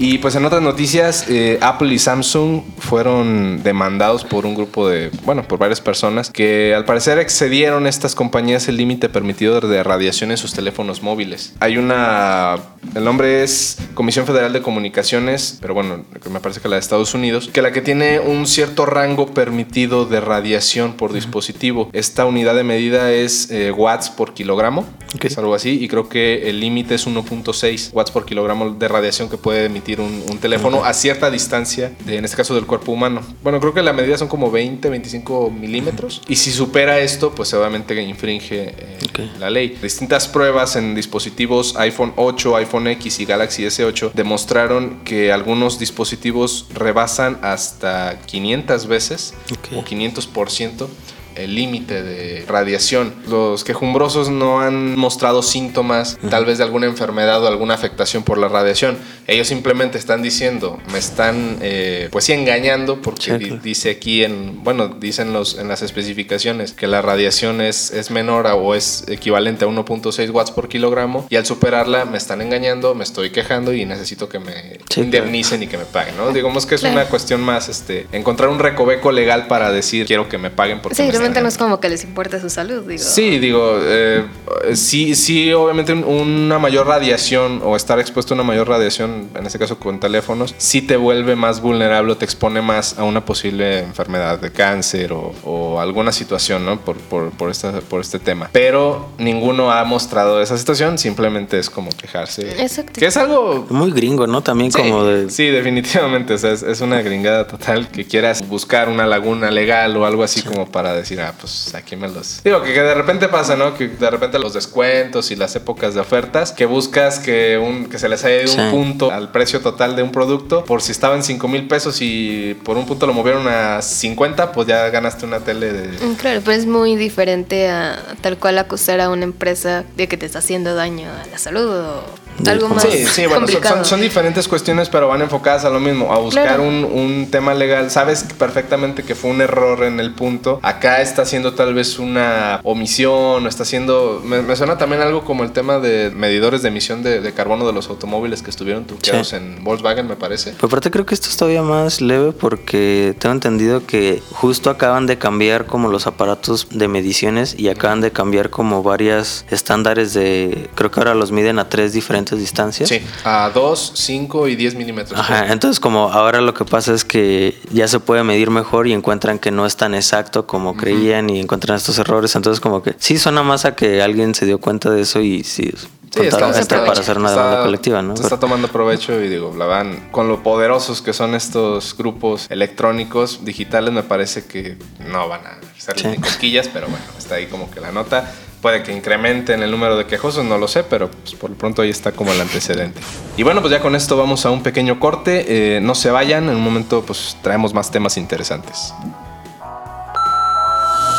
Y 0.03 0.17
pues 0.17 0.33
en 0.33 0.43
otras 0.45 0.63
noticias, 0.63 1.27
eh, 1.29 1.59
Apple 1.61 1.93
y 1.93 1.99
Samsung 1.99 2.63
fueron 2.79 3.61
demandados 3.61 4.25
por 4.25 4.47
un 4.47 4.55
grupo 4.55 4.89
de, 4.89 5.11
bueno, 5.25 5.43
por 5.47 5.59
varias 5.59 5.79
personas 5.79 6.31
que 6.31 6.73
al 6.73 6.85
parecer 6.85 7.19
excedieron 7.19 7.85
estas 7.85 8.15
compañías 8.15 8.67
el 8.67 8.77
límite 8.77 9.09
permitido 9.09 9.61
de 9.61 9.83
radiación 9.83 10.31
en 10.31 10.37
sus 10.37 10.53
teléfonos 10.53 11.03
móviles. 11.03 11.53
Hay 11.59 11.77
una, 11.77 12.55
el 12.95 13.03
nombre 13.03 13.43
es 13.43 13.77
Comisión 13.93 14.25
Federal 14.25 14.51
de 14.53 14.63
Comunicaciones, 14.63 15.59
pero 15.61 15.75
bueno, 15.75 16.03
me 16.31 16.39
parece 16.39 16.61
que 16.61 16.67
la 16.67 16.77
de 16.77 16.79
Estados 16.79 17.13
Unidos, 17.13 17.51
que 17.53 17.61
la 17.61 17.71
que 17.71 17.81
tiene 17.81 18.19
un 18.19 18.47
cierto 18.47 18.87
rango 18.87 19.27
permitido 19.27 20.05
de 20.05 20.19
radiación 20.19 20.93
por 20.93 21.13
dispositivo. 21.13 21.91
Esta 21.93 22.25
unidad 22.25 22.55
de 22.55 22.63
medida 22.63 23.11
es 23.11 23.51
eh, 23.51 23.71
watts 23.71 24.09
por 24.09 24.33
kilogramo, 24.33 24.83
Ok. 25.15 25.25
es 25.25 25.37
algo 25.37 25.53
así, 25.53 25.77
y 25.79 25.87
creo 25.87 26.09
que 26.09 26.49
el 26.49 26.59
límite 26.59 26.95
es 26.95 27.05
1.6 27.05 27.93
watts 27.93 28.09
por 28.09 28.25
kilogramo 28.25 28.71
de 28.71 28.87
radiación 28.87 29.29
que 29.29 29.37
puede 29.37 29.65
emitir 29.65 29.90
un, 29.99 30.23
un 30.29 30.37
teléfono 30.37 30.85
a 30.85 30.93
cierta 30.93 31.29
distancia, 31.29 31.91
de, 32.05 32.17
en 32.17 32.25
este 32.25 32.37
caso 32.37 32.55
del 32.55 32.65
cuerpo 32.65 32.91
humano. 32.91 33.21
Bueno, 33.43 33.59
creo 33.59 33.73
que 33.73 33.81
la 33.81 33.93
medida 33.93 34.17
son 34.17 34.27
como 34.27 34.51
20, 34.51 34.89
25 34.89 35.51
milímetros, 35.51 36.21
y 36.27 36.35
si 36.35 36.51
supera 36.51 36.99
esto, 36.99 37.33
pues 37.35 37.53
obviamente 37.53 38.01
infringe 38.01 38.73
eh, 38.77 38.97
la 39.39 39.49
ley. 39.49 39.77
Distintas 39.81 40.27
pruebas 40.27 40.75
en 40.75 40.95
dispositivos 40.95 41.75
iPhone 41.77 42.13
8, 42.15 42.55
iPhone 42.57 42.87
X 42.87 43.19
y 43.19 43.25
Galaxy 43.25 43.63
S8 43.63 44.11
demostraron 44.13 45.01
que 45.03 45.31
algunos 45.31 45.79
dispositivos 45.79 46.67
rebasan 46.73 47.39
hasta 47.41 48.19
500 48.25 48.87
veces 48.87 49.33
o 49.75 49.83
500% 49.83 50.87
el 51.35 51.55
límite 51.55 52.01
de 52.03 52.45
radiación. 52.47 53.13
Los 53.27 53.63
quejumbrosos 53.63 54.29
no 54.29 54.61
han 54.61 54.97
mostrado 54.97 55.41
síntomas 55.41 56.17
tal 56.29 56.45
vez 56.45 56.57
de 56.57 56.63
alguna 56.63 56.85
enfermedad 56.87 57.43
o 57.43 57.47
alguna 57.47 57.73
afectación 57.73 58.23
por 58.23 58.37
la 58.37 58.47
radiación. 58.47 58.97
Ellos 59.27 59.47
simplemente 59.47 59.97
están 59.97 60.21
diciendo, 60.21 60.79
me 60.91 60.97
están 60.99 61.57
eh, 61.61 62.09
pues 62.11 62.25
sí 62.25 62.33
engañando 62.33 63.01
porque 63.01 63.37
di- 63.37 63.59
dice 63.63 63.91
aquí 63.91 64.23
en, 64.23 64.63
bueno, 64.63 64.87
dicen 64.89 65.33
los, 65.33 65.57
en 65.57 65.67
las 65.67 65.81
especificaciones 65.81 66.73
que 66.73 66.87
la 66.87 67.01
radiación 67.01 67.61
es, 67.61 67.91
es 67.91 68.11
menor 68.11 68.47
a- 68.47 68.55
o 68.55 68.75
es 68.75 69.05
equivalente 69.07 69.65
a 69.65 69.67
1.6 69.67 70.29
watts 70.31 70.51
por 70.51 70.67
kilogramo 70.67 71.25
y 71.29 71.35
al 71.35 71.45
superarla 71.45 72.05
me 72.05 72.17
están 72.17 72.41
engañando, 72.41 72.93
me 72.95 73.03
estoy 73.03 73.29
quejando 73.31 73.73
y 73.73 73.85
necesito 73.85 74.27
que 74.29 74.39
me 74.39 74.79
Sí, 74.89 75.01
indemnicen 75.01 75.63
y 75.63 75.67
que 75.67 75.77
me 75.77 75.85
paguen, 75.85 76.17
¿no? 76.17 76.31
Digamos 76.31 76.65
que 76.65 76.75
es 76.75 76.81
Claro. 76.81 76.95
una 76.95 77.05
cuestión 77.05 77.41
más, 77.41 77.69
este, 77.69 78.07
encontrar 78.11 78.49
un 78.49 78.59
recoveco 78.59 79.11
legal 79.11 79.47
para 79.47 79.71
decir 79.71 80.05
quiero 80.07 80.27
que 80.27 80.37
me 80.37 80.49
paguen 80.49 80.81
porque 80.81 80.95
Sí, 80.95 81.03
me 81.03 81.11
realmente 81.21 81.41
no 81.41 81.47
es 81.47 81.55
engañando". 81.55 81.75
como 81.77 81.81
que 81.81 81.89
les 81.89 82.03
importe 82.03 82.39
su 82.41 82.49
salud, 82.49 82.83
digo. 82.87 83.01
Sí, 83.03 83.39
digo, 83.39 83.77
eh, 83.81 84.25
sí, 84.73 85.15
sí, 85.15 85.51
obviamente 85.53 85.93
un- 85.93 86.03
una 86.03 86.59
mayor 86.59 86.87
radiación 86.87 87.61
o 87.63 87.75
estar 87.75 87.99
expuesto 87.99 88.33
a 88.33 88.35
una 88.35 88.43
mayor 88.43 88.67
radiación, 88.67 89.29
en 89.35 89.45
este 89.45 89.59
caso 89.59 89.77
con 89.79 89.99
teléfonos, 89.99 90.53
sí 90.57 90.81
te 90.81 90.97
vuelve 90.97 91.35
más 91.35 91.61
vulnerable 91.61 92.11
o 92.13 92.17
te 92.17 92.25
expone 92.25 92.61
más 92.61 92.97
a 92.99 93.03
una 93.03 93.25
posible 93.25 93.79
enfermedad 93.79 94.39
de 94.39 94.51
cáncer 94.51 95.13
o, 95.13 95.33
o 95.43 95.79
alguna 95.79 96.11
situación, 96.11 96.65
¿no? 96.65 96.79
Por, 96.79 96.97
por, 96.97 97.31
por, 97.31 97.49
esta, 97.51 97.71
por 97.81 98.01
este 98.01 98.19
tema. 98.19 98.49
Pero 98.51 99.09
ninguno 99.17 99.71
ha 99.71 99.83
mostrado 99.83 100.41
esa 100.41 100.57
situación, 100.57 100.97
simplemente 100.97 101.59
es 101.59 101.69
como 101.69 101.89
quejarse. 101.91 102.61
Exacto. 102.61 102.93
Que 102.99 103.05
es 103.07 103.17
algo 103.17 103.65
Muy 103.69 103.91
gringo, 103.91 104.27
¿no? 104.27 104.41
También 104.41 104.71
Sí, 104.71 104.77
como 104.77 105.03
de. 105.05 105.29
sí, 105.29 105.45
definitivamente. 105.47 106.33
O 106.33 106.37
sea, 106.37 106.51
es, 106.51 106.63
es 106.63 106.81
una 106.81 107.01
gringada 107.01 107.47
total 107.47 107.87
que 107.89 108.05
quieras 108.05 108.47
buscar 108.47 108.89
una 108.89 109.05
laguna 109.05 109.51
legal 109.51 109.95
o 109.97 110.05
algo 110.05 110.23
así 110.23 110.41
como 110.41 110.65
para 110.69 110.93
decir, 110.93 111.10
ah, 111.19 111.33
pues 111.39 111.73
aquí 111.75 111.95
me 111.95 112.07
los. 112.09 112.41
Digo, 112.43 112.61
que, 112.61 112.73
que 112.73 112.81
de 112.81 112.93
repente 112.93 113.27
pasa, 113.27 113.55
¿no? 113.55 113.75
Que 113.75 113.87
de 113.87 114.09
repente 114.09 114.39
los 114.39 114.53
descuentos 114.53 115.31
y 115.31 115.35
las 115.35 115.55
épocas 115.55 115.93
de 115.93 115.99
ofertas, 116.01 116.51
que 116.51 116.65
buscas 116.65 117.19
que, 117.19 117.57
un, 117.57 117.85
que 117.89 117.97
se 117.99 118.07
les 118.09 118.23
haya 118.25 118.41
ido 118.43 118.47
Sí. 118.53 118.59
un 118.59 118.71
punto 118.71 119.11
al 119.11 119.31
precio 119.31 119.61
total 119.61 119.95
de 119.95 120.03
un 120.03 120.11
producto, 120.11 120.63
por 120.65 120.81
si 120.81 120.91
estaba 120.91 121.15
en 121.15 121.23
5 121.23 121.47
mil 121.47 121.67
pesos 121.67 121.97
y 122.01 122.55
por 122.63 122.77
un 122.77 122.85
punto 122.85 123.07
lo 123.07 123.13
movieron 123.13 123.47
a 123.47 123.81
50, 123.81 124.51
pues 124.51 124.67
ya 124.67 124.89
ganaste 124.89 125.25
una 125.25 125.39
tele 125.39 125.71
de. 125.71 126.05
Mm, 126.05 126.15
Claro, 126.15 126.41
pero 126.45 126.57
es 126.57 126.65
muy 126.65 126.95
diferente 126.95 127.69
a 127.69 127.97
tal 128.21 128.37
cual 128.37 128.57
acusar 128.57 128.99
a 129.01 129.09
una 129.09 129.23
empresa 129.23 129.83
de 129.97 130.07
que 130.07 130.17
te 130.17 130.25
está 130.25 130.39
haciendo 130.39 130.75
daño 130.75 131.09
a 131.09 131.25
la 131.31 131.37
salud 131.37 131.67
o 131.69 132.03
algo 132.47 132.63
cómo- 132.69 132.75
más 132.75 132.83
Sí, 132.83 133.05
sí, 133.05 133.21
bueno, 133.27 133.31
son, 133.31 133.39
complicado. 133.45 133.75
son- 133.77 133.85
son 133.85 134.01
diferentes 134.01 134.47
cuestiones, 134.47 134.89
pero 134.89 135.07
van 135.07 135.21
enfocadas 135.21 135.65
a 135.65 135.69
lo 135.69 135.79
mismo, 135.79 136.11
a 136.11 136.17
buscar 136.19 136.47
Claro. 136.47 136.63
un, 136.63 136.83
un 136.85 137.27
tema 137.31 137.53
legal. 137.53 137.91
Sabes 137.91 138.25
perfectamente 138.37 139.03
que 139.03 139.15
fue 139.15 139.29
un 139.31 139.41
error 139.41 139.83
en 139.83 139.99
el 139.99 140.13
punto. 140.13 140.59
Acá 140.63 141.01
está 141.01 141.21
haciendo 141.23 141.53
tal 141.53 141.73
vez 141.73 141.99
una 141.99 142.59
omisión, 142.63 143.45
o 143.45 143.47
está 143.47 143.63
haciendo. 143.63 144.21
Me, 144.25 144.41
me 144.41 144.55
suena 144.55 144.77
también 144.77 145.01
algo 145.01 145.23
como 145.23 145.43
el 145.43 145.51
tema 145.51 145.79
de 145.79 146.11
medidores 146.15 146.61
de 146.61 146.69
emisión 146.69 147.03
de, 147.03 147.21
de 147.21 147.33
carbono 147.33 147.65
de 147.67 147.73
los 147.73 147.89
automóviles 147.89 148.41
que 148.41 148.49
estuvieron 148.49 148.85
truqueados 148.85 149.29
Sí. 149.29 149.35
en 149.35 149.63
Volkswagen, 149.63 150.07
me 150.07 150.15
parece. 150.15 150.51
Pero 150.51 150.67
aparte 150.67 150.89
creo 150.91 151.05
que 151.05 151.13
esto 151.13 151.29
es 151.29 151.37
todavía 151.37 151.61
más 151.61 152.01
leve 152.01 152.31
porque 152.31 153.15
tengo 153.19 153.33
entendido 153.33 153.85
que 153.85 154.21
justo 154.31 154.69
acaban 154.69 155.05
de 155.07 155.17
cambiar 155.17 155.65
como 155.65 155.89
los 155.89 156.07
aparatos 156.07 156.67
de 156.71 156.87
mediciones 156.87 157.55
y 157.57 157.69
acaban 157.69 158.01
de 158.01 158.11
cambiar 158.11 158.49
como 158.49 158.83
varias 158.83 159.45
estándares 159.51 160.13
de... 160.13 160.69
Creo 160.75 160.91
que 160.91 160.99
ahora 160.99 161.13
los 161.13 161.31
miden 161.31 161.59
a 161.59 161.69
tres 161.69 161.93
diferentes 161.93 162.20
distancias. 162.25 162.89
Sí, 162.89 163.01
a 163.23 163.49
2, 163.53 163.93
5 163.95 164.47
y 164.47 164.55
10 164.55 164.75
milímetros. 164.75 165.19
Ajá, 165.19 165.51
entonces 165.51 165.79
como 165.79 166.11
ahora 166.11 166.41
lo 166.41 166.53
que 166.53 166.65
pasa 166.65 166.93
es 166.93 167.03
que 167.05 167.59
ya 167.71 167.87
se 167.87 167.99
puede 167.99 168.23
medir 168.23 168.49
mejor 168.51 168.87
y 168.87 168.93
encuentran 168.93 169.39
que 169.39 169.51
no 169.51 169.65
es 169.65 169.75
tan 169.77 169.93
exacto 169.95 170.45
como 170.47 170.75
creían 170.77 171.29
y 171.29 171.39
encuentran 171.39 171.77
estos 171.77 171.97
errores, 171.99 172.35
entonces 172.35 172.59
como 172.59 172.81
que 172.83 172.95
sí 172.99 173.17
suena 173.17 173.43
más 173.43 173.65
a 173.65 173.75
que 173.75 174.01
alguien 174.01 174.35
se 174.35 174.45
dio 174.45 174.59
cuenta 174.59 174.89
de 174.89 175.01
eso 175.01 175.21
y 175.21 175.43
sí, 175.43 175.71
está- 176.13 176.49
está- 176.59 176.85
para 176.85 176.99
hacer 176.99 177.17
una 177.17 177.29
está- 177.29 177.41
demanda 177.43 177.63
colectiva, 177.63 178.01
¿no? 178.01 178.15
se 178.17 178.23
está 178.23 178.39
tomando 178.39 178.67
provecho 178.67 179.19
y 179.21 179.27
digo, 179.29 179.53
la 179.57 179.65
van 179.65 180.09
con 180.11 180.27
lo 180.27 180.43
poderosos 180.43 181.01
que 181.01 181.13
son 181.13 181.35
estos 181.35 181.95
grupos 181.97 182.47
electrónicos 182.49 183.45
digitales, 183.45 183.93
me 183.93 184.03
parece 184.03 184.45
que 184.45 184.77
no 185.09 185.27
van 185.27 185.41
a 185.45 185.59
ser 185.77 185.99
Sí. 185.99 186.07
ni 186.07 186.17
cosquillas, 186.17 186.67
pero 186.67 186.87
bueno, 186.87 187.03
está 187.17 187.35
ahí 187.35 187.47
como 187.47 187.69
que 187.71 187.79
la 187.79 187.91
nota. 187.91 188.31
Puede 188.61 188.83
que 188.83 188.93
incrementen 188.93 189.63
el 189.63 189.71
número 189.71 189.97
de 189.97 190.05
quejosos, 190.05 190.45
no 190.45 190.57
lo 190.57 190.67
sé, 190.67 190.83
pero 190.83 191.09
pues, 191.09 191.33
por 191.33 191.49
lo 191.49 191.55
pronto 191.55 191.81
ahí 191.81 191.89
está 191.89 192.11
como 192.11 192.31
el 192.31 192.39
antecedente. 192.39 193.01
Y 193.35 193.43
bueno, 193.43 193.61
pues 193.61 193.71
ya 193.71 193.79
con 193.79 193.95
esto 193.95 194.17
vamos 194.17 194.45
a 194.45 194.51
un 194.51 194.61
pequeño 194.61 194.99
corte. 194.99 195.77
Eh, 195.77 195.81
no 195.81 195.95
se 195.95 196.11
vayan, 196.11 196.47
en 196.47 196.55
un 196.55 196.61
momento 196.61 197.01
pues 197.01 197.37
traemos 197.41 197.73
más 197.73 197.89
temas 197.89 198.17
interesantes. 198.17 198.93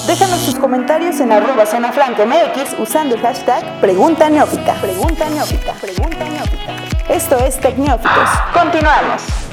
Déjanos 0.06 0.44
tus 0.44 0.56
comentarios 0.56 1.20
en 1.20 1.32
arroba 1.32 1.64
zona 1.64 1.92
MX 1.92 2.78
usando 2.78 3.14
el 3.14 3.20
hashtag 3.20 3.80
Pregunta 3.80 4.28
Neófita. 4.28 4.74
Pregunta 4.80 5.28
Neófita. 5.30 5.74
Pregunta 5.74 6.28
Neófita. 6.28 6.76
Esto 7.08 7.38
es 7.38 7.58
Tecneófitos. 7.60 8.28
Continuamos. 8.52 9.51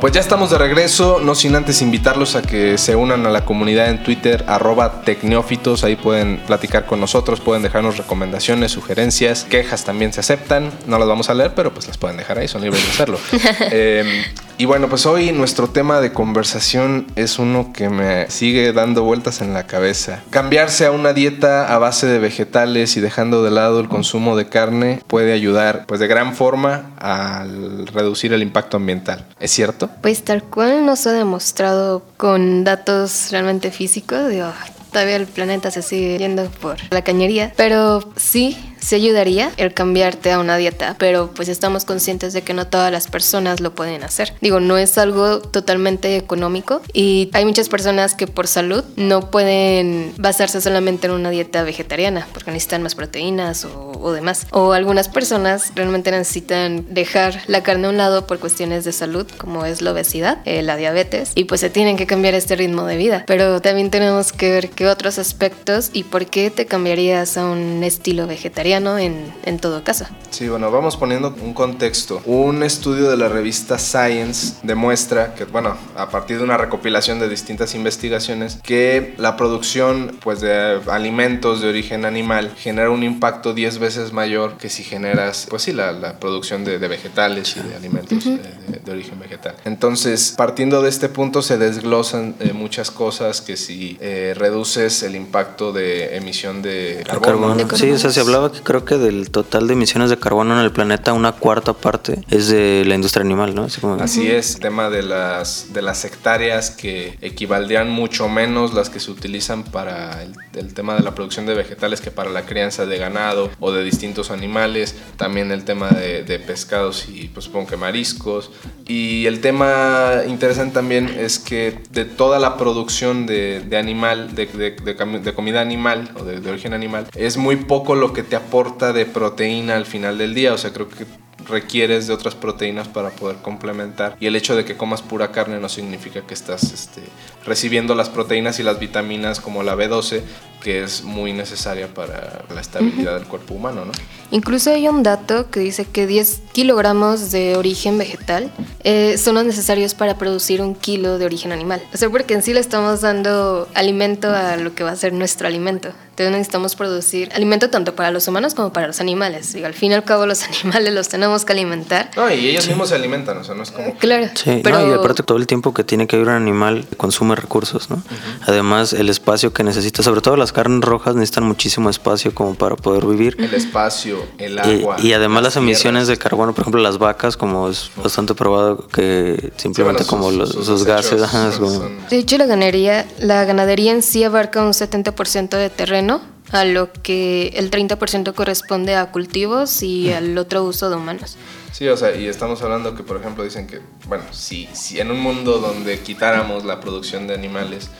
Pues 0.00 0.12
ya 0.12 0.20
estamos 0.20 0.50
de 0.50 0.58
regreso, 0.58 1.18
no 1.20 1.34
sin 1.34 1.56
antes 1.56 1.82
invitarlos 1.82 2.36
a 2.36 2.42
que 2.42 2.78
se 2.78 2.94
unan 2.94 3.26
a 3.26 3.30
la 3.30 3.44
comunidad 3.44 3.90
en 3.90 4.04
Twitter, 4.04 4.44
arroba 4.46 5.02
tecneófitos, 5.02 5.82
ahí 5.82 5.96
pueden 5.96 6.38
platicar 6.46 6.86
con 6.86 7.00
nosotros, 7.00 7.40
pueden 7.40 7.64
dejarnos 7.64 7.96
recomendaciones, 7.96 8.70
sugerencias, 8.70 9.42
quejas 9.42 9.84
también 9.84 10.12
se 10.12 10.20
aceptan, 10.20 10.70
no 10.86 11.00
las 11.00 11.08
vamos 11.08 11.30
a 11.30 11.34
leer, 11.34 11.52
pero 11.56 11.74
pues 11.74 11.88
las 11.88 11.98
pueden 11.98 12.16
dejar 12.16 12.38
ahí, 12.38 12.46
son 12.46 12.62
libres 12.62 12.84
de 12.84 12.90
hacerlo. 12.90 13.18
eh, 13.72 14.22
y 14.60 14.64
bueno, 14.64 14.88
pues 14.88 15.06
hoy 15.06 15.30
nuestro 15.30 15.68
tema 15.68 16.00
de 16.00 16.12
conversación 16.12 17.06
es 17.14 17.38
uno 17.38 17.72
que 17.72 17.88
me 17.88 18.28
sigue 18.28 18.72
dando 18.72 19.04
vueltas 19.04 19.40
en 19.40 19.54
la 19.54 19.68
cabeza. 19.68 20.20
Cambiarse 20.30 20.84
a 20.84 20.90
una 20.90 21.12
dieta 21.12 21.72
a 21.72 21.78
base 21.78 22.08
de 22.08 22.18
vegetales 22.18 22.96
y 22.96 23.00
dejando 23.00 23.44
de 23.44 23.52
lado 23.52 23.78
el 23.78 23.88
consumo 23.88 24.36
de 24.36 24.48
carne 24.48 25.00
puede 25.06 25.32
ayudar 25.32 25.86
pues 25.86 26.00
de 26.00 26.08
gran 26.08 26.34
forma 26.34 26.90
al 26.98 27.86
reducir 27.86 28.32
el 28.32 28.42
impacto 28.42 28.78
ambiental. 28.78 29.26
¿Es 29.38 29.52
cierto? 29.52 29.87
Pues 30.02 30.22
tal 30.24 30.42
cual 30.42 30.86
no 30.86 30.96
se 30.96 31.10
ha 31.10 31.12
demostrado 31.12 32.02
con 32.16 32.64
datos 32.64 33.28
realmente 33.30 33.70
físicos. 33.70 34.28
Digo, 34.28 34.52
todavía 34.92 35.16
el 35.16 35.26
planeta 35.26 35.70
se 35.70 35.82
sigue 35.82 36.18
yendo 36.18 36.44
por 36.46 36.76
la 36.90 37.02
cañería, 37.02 37.52
pero 37.56 38.02
sí 38.16 38.56
se 38.80 38.96
ayudaría 38.96 39.52
el 39.56 39.74
cambiarte 39.74 40.32
a 40.32 40.38
una 40.38 40.56
dieta, 40.56 40.96
pero 40.98 41.30
pues 41.34 41.48
estamos 41.48 41.84
conscientes 41.84 42.32
de 42.32 42.42
que 42.42 42.54
no 42.54 42.66
todas 42.66 42.92
las 42.92 43.08
personas 43.08 43.60
lo 43.60 43.74
pueden 43.74 44.04
hacer. 44.04 44.34
Digo, 44.40 44.60
no 44.60 44.78
es 44.78 44.98
algo 44.98 45.40
totalmente 45.40 46.16
económico 46.16 46.80
y 46.92 47.30
hay 47.32 47.44
muchas 47.44 47.68
personas 47.68 48.14
que 48.14 48.26
por 48.26 48.46
salud 48.46 48.84
no 48.96 49.30
pueden 49.30 50.12
basarse 50.18 50.60
solamente 50.60 51.06
en 51.06 51.14
una 51.14 51.30
dieta 51.30 51.62
vegetariana 51.62 52.26
porque 52.32 52.50
necesitan 52.50 52.82
más 52.82 52.94
proteínas 52.94 53.64
o, 53.64 53.92
o 54.00 54.12
demás. 54.12 54.46
O 54.50 54.72
algunas 54.72 55.08
personas 55.08 55.72
realmente 55.74 56.10
necesitan 56.10 56.86
dejar 56.92 57.42
la 57.46 57.62
carne 57.62 57.86
a 57.86 57.90
un 57.90 57.96
lado 57.96 58.26
por 58.26 58.38
cuestiones 58.38 58.84
de 58.84 58.92
salud, 58.92 59.26
como 59.38 59.64
es 59.64 59.82
la 59.82 59.92
obesidad, 59.92 60.38
eh, 60.44 60.62
la 60.62 60.76
diabetes, 60.76 61.32
y 61.34 61.44
pues 61.44 61.60
se 61.60 61.70
tienen 61.70 61.96
que 61.96 62.06
cambiar 62.06 62.34
este 62.34 62.56
ritmo 62.56 62.84
de 62.84 62.96
vida. 62.96 63.24
Pero 63.26 63.60
también 63.60 63.90
tenemos 63.90 64.32
que 64.32 64.50
ver 64.50 64.70
qué 64.70 64.86
otros 64.86 65.18
aspectos 65.18 65.90
y 65.92 66.04
por 66.04 66.26
qué 66.26 66.50
te 66.50 66.66
cambiarías 66.66 67.36
a 67.36 67.46
un 67.46 67.82
estilo 67.82 68.26
vegetariano 68.26 68.67
en, 68.76 69.32
en, 69.44 69.58
todo 69.58 69.82
caso. 69.82 70.04
Sí, 70.30 70.48
bueno, 70.48 70.70
vamos 70.70 70.96
poniendo 70.96 71.34
un 71.42 71.54
contexto. 71.54 72.20
Un 72.26 72.62
estudio 72.62 73.10
de 73.10 73.16
la 73.16 73.28
revista 73.28 73.78
Science 73.78 74.56
demuestra 74.62 75.34
que, 75.34 75.44
bueno, 75.44 75.76
a 75.96 76.10
partir 76.10 76.38
de 76.38 76.44
una 76.44 76.56
recopilación 76.58 77.18
de 77.18 77.28
distintas 77.28 77.74
investigaciones, 77.74 78.58
que 78.62 79.14
la 79.16 79.36
producción 79.36 80.16
pues, 80.20 80.40
de 80.40 80.80
alimentos 80.88 81.60
de 81.60 81.68
origen 81.68 82.04
animal 82.04 82.52
genera 82.56 82.90
un 82.90 83.02
impacto 83.02 83.54
10 83.54 83.78
veces 83.78 84.12
mayor 84.12 84.58
que 84.58 84.68
si 84.68 84.84
generas, 84.84 85.46
pues 85.48 85.62
sí, 85.62 85.72
la, 85.72 85.92
la 85.92 86.18
producción 86.18 86.64
de, 86.64 86.78
de, 86.78 86.88
vegetales 86.88 87.56
y 87.56 87.60
de 87.60 87.74
alimentos 87.74 88.26
uh 88.26 88.30
-huh. 88.30 88.40
de, 88.68 88.80
de, 88.80 88.92
origen 88.92 89.18
vegetal. 89.18 89.54
Entonces, 89.64 90.34
partiendo 90.36 90.82
de 90.82 90.88
este 90.88 91.08
punto, 91.08 91.42
se 91.42 91.58
desglosan 91.58 92.34
eh, 92.40 92.52
muchas 92.52 92.90
cosas 92.90 93.40
que 93.40 93.56
si 93.56 93.96
eh, 94.00 94.34
reduces 94.36 95.02
el 95.02 95.16
impacto 95.16 95.72
de 95.72 96.16
emisión 96.16 96.62
de 96.62 97.02
carbono. 97.06 97.56
carbono. 97.56 97.76
Sí, 97.76 97.90
o 97.90 97.98
sea, 97.98 98.10
se 98.10 98.20
hablaba 98.20 98.50
que 98.52 98.57
creo 98.62 98.84
que 98.84 98.96
del 98.96 99.30
total 99.30 99.66
de 99.66 99.74
emisiones 99.74 100.10
de 100.10 100.18
carbono 100.18 100.54
en 100.58 100.64
el 100.64 100.70
planeta, 100.70 101.12
una 101.12 101.32
cuarta 101.32 101.72
parte 101.72 102.22
es 102.30 102.48
de 102.48 102.84
la 102.86 102.94
industria 102.94 103.24
animal, 103.24 103.54
¿no? 103.54 103.64
Así, 103.64 103.80
como... 103.80 103.94
Así 103.94 104.30
es, 104.30 104.54
el 104.54 104.60
tema 104.60 104.90
de 104.90 105.02
las, 105.02 105.72
de 105.72 105.82
las 105.82 106.04
hectáreas 106.04 106.70
que 106.70 107.18
equivaldrían 107.20 107.90
mucho 107.90 108.28
menos 108.28 108.74
las 108.74 108.90
que 108.90 109.00
se 109.00 109.10
utilizan 109.10 109.64
para 109.64 110.22
el, 110.22 110.34
el, 110.54 110.74
tema 110.74 110.94
de 110.94 111.02
la 111.02 111.14
producción 111.14 111.46
de 111.46 111.54
vegetales 111.54 112.00
que 112.00 112.10
para 112.10 112.30
la 112.30 112.46
crianza 112.46 112.86
de 112.86 112.98
ganado 112.98 113.50
o 113.60 113.72
de 113.72 113.82
distintos 113.84 114.30
animales, 114.30 114.94
también 115.16 115.50
el 115.50 115.64
tema 115.64 115.88
de, 115.90 116.22
de 116.22 116.38
pescados 116.38 117.08
y 117.08 117.28
pues 117.28 117.46
supongo 117.46 117.68
que 117.68 117.76
mariscos. 117.76 118.50
Y 118.86 119.26
el 119.26 119.40
tema 119.40 120.22
interesante 120.26 120.74
también 120.74 121.08
es 121.08 121.38
que 121.38 121.78
de 121.90 122.04
toda 122.04 122.38
la 122.38 122.56
producción 122.56 123.26
de, 123.26 123.60
de 123.60 123.76
animal, 123.76 124.34
de, 124.34 124.46
de, 124.46 125.34
comida 125.34 125.60
animal 125.60 126.10
o 126.18 126.24
de, 126.24 126.48
origen 126.48 126.72
animal, 126.72 127.06
es 127.14 127.36
muy 127.36 127.56
poco 127.56 127.94
lo 127.94 128.12
que 128.12 128.22
te 128.22 128.36
aporta 128.36 128.47
de 128.92 129.06
proteína 129.06 129.76
al 129.76 129.86
final 129.86 130.18
del 130.18 130.34
día. 130.34 130.54
O 130.54 130.58
sea, 130.58 130.72
creo 130.72 130.88
que 130.88 131.06
requieres 131.46 132.06
de 132.06 132.12
otras 132.12 132.34
proteínas 132.34 132.88
para 132.88 133.10
poder 133.10 133.36
complementar. 133.36 134.16
Y 134.20 134.26
el 134.26 134.36
hecho 134.36 134.56
de 134.56 134.64
que 134.64 134.76
comas 134.76 135.02
pura 135.02 135.32
carne 135.32 135.58
no 135.58 135.68
significa 135.68 136.22
que 136.22 136.34
estás 136.34 136.72
este, 136.72 137.02
recibiendo 137.44 137.94
las 137.94 138.08
proteínas 138.08 138.58
y 138.58 138.62
las 138.62 138.78
vitaminas 138.78 139.40
como 139.40 139.62
la 139.62 139.74
B12, 139.74 140.22
que 140.62 140.82
es 140.82 141.02
muy 141.02 141.32
necesaria 141.32 141.92
para 141.92 142.44
la 142.52 142.60
estabilidad 142.60 143.12
uh 143.12 143.16
-huh. 143.16 143.18
del 143.20 143.28
cuerpo 143.28 143.54
humano, 143.54 143.84
¿no? 143.84 143.92
Incluso 144.30 144.70
hay 144.70 144.86
un 144.88 145.02
dato 145.02 145.50
que 145.50 145.60
dice 145.60 145.86
que 145.86 146.06
10 146.06 146.42
kilogramos 146.52 147.30
de 147.30 147.56
origen 147.56 147.96
vegetal 147.96 148.50
eh, 148.84 149.16
son 149.16 149.36
los 149.36 149.44
necesarios 149.44 149.94
para 149.94 150.18
producir 150.18 150.60
un 150.60 150.74
kilo 150.74 151.18
de 151.18 151.24
origen 151.24 151.50
animal. 151.52 151.82
O 151.94 151.96
sea, 151.96 152.10
porque 152.10 152.34
en 152.34 152.42
sí 152.42 152.52
le 152.52 152.60
estamos 152.60 153.00
dando 153.00 153.68
alimento 153.74 154.28
a 154.28 154.56
lo 154.56 154.74
que 154.74 154.84
va 154.84 154.90
a 154.90 154.96
ser 154.96 155.12
nuestro 155.12 155.48
alimento. 155.48 155.92
Entonces 156.10 156.32
necesitamos 156.32 156.74
producir 156.74 157.30
alimento 157.32 157.70
tanto 157.70 157.94
para 157.94 158.10
los 158.10 158.26
humanos 158.26 158.52
como 158.52 158.72
para 158.72 158.88
los 158.88 159.00
animales. 159.00 159.52
Digo, 159.52 159.66
al 159.66 159.74
fin 159.74 159.92
y 159.92 159.94
al 159.94 160.02
cabo 160.02 160.26
los 160.26 160.42
animales 160.62 160.92
los 160.92 161.08
tenemos 161.08 161.44
que 161.44 161.52
alimentar. 161.52 162.10
No, 162.16 162.28
y 162.28 162.48
ellos 162.48 162.64
sí. 162.64 162.70
mismos 162.70 162.88
se 162.88 162.96
alimentan, 162.96 163.38
o 163.38 163.44
sea, 163.44 163.54
no 163.54 163.62
es 163.62 163.70
como... 163.70 163.94
Claro. 163.98 164.28
Sí, 164.34 164.60
pero... 164.62 164.80
no, 164.80 164.90
y 164.90 164.92
aparte 164.92 165.22
todo 165.22 165.38
el 165.38 165.46
tiempo 165.46 165.72
que 165.72 165.84
tiene 165.84 166.08
que 166.08 166.16
vivir 166.16 166.30
un 166.30 166.36
animal 166.36 166.86
consume 166.96 167.36
recursos, 167.36 167.88
¿no? 167.88 167.96
Uh 167.96 168.00
-huh. 168.00 168.48
Además, 168.48 168.92
el 168.92 169.08
espacio 169.08 169.52
que 169.52 169.62
necesita, 169.62 170.02
sobre 170.02 170.20
todo 170.20 170.36
las 170.36 170.47
carnes 170.52 170.80
rojas 170.80 171.14
necesitan 171.14 171.44
muchísimo 171.44 171.90
espacio 171.90 172.34
como 172.34 172.54
para 172.54 172.76
poder 172.76 173.06
vivir. 173.06 173.36
El 173.38 173.54
espacio, 173.54 174.18
el 174.38 174.58
agua. 174.58 174.96
Y, 174.98 175.08
y 175.08 175.12
además 175.12 175.42
las, 175.42 175.56
las 175.56 175.62
emisiones 175.62 176.08
de 176.08 176.16
carbono, 176.16 176.52
por 176.52 176.62
ejemplo, 176.62 176.80
las 176.80 176.98
vacas, 176.98 177.36
como 177.36 177.68
es 177.68 177.90
bastante 177.96 178.34
probado 178.34 178.86
que 178.88 179.52
simplemente 179.56 180.04
sí, 180.04 180.10
bueno, 180.10 180.24
como 180.24 180.30
sus, 180.30 180.54
los, 180.56 180.66
sus, 180.66 180.84
gases... 180.84 181.22
Ajá, 181.22 181.50
como... 181.58 181.88
De 182.10 182.18
hecho, 182.18 182.38
la 182.38 182.46
ganadería, 182.46 183.06
la 183.18 183.44
ganadería 183.44 183.92
en 183.92 184.02
sí 184.02 184.24
abarca 184.24 184.62
un 184.64 184.72
70% 184.72 185.50
de 185.56 185.70
terreno 185.70 186.20
a 186.52 186.64
lo 186.64 186.92
que 186.92 187.48
el 187.56 187.70
30% 187.70 188.34
corresponde 188.34 188.94
a 188.94 189.10
cultivos 189.10 189.82
y 189.82 190.12
al 190.12 190.36
otro 190.38 190.64
uso 190.64 190.88
de 190.90 190.96
humanos. 190.96 191.36
Sí, 191.72 191.86
o 191.88 191.96
sea, 191.96 192.16
y 192.16 192.26
estamos 192.26 192.62
hablando 192.62 192.94
que, 192.94 193.02
por 193.02 193.18
ejemplo, 193.18 193.44
dicen 193.44 193.66
que, 193.66 193.80
bueno, 194.06 194.24
si, 194.32 194.68
si 194.72 195.00
en 195.00 195.10
un 195.10 195.20
mundo 195.20 195.58
donde 195.58 196.00
quitáramos 196.00 196.64
la 196.64 196.80
producción 196.80 197.26
de 197.26 197.34
animales, 197.34 197.90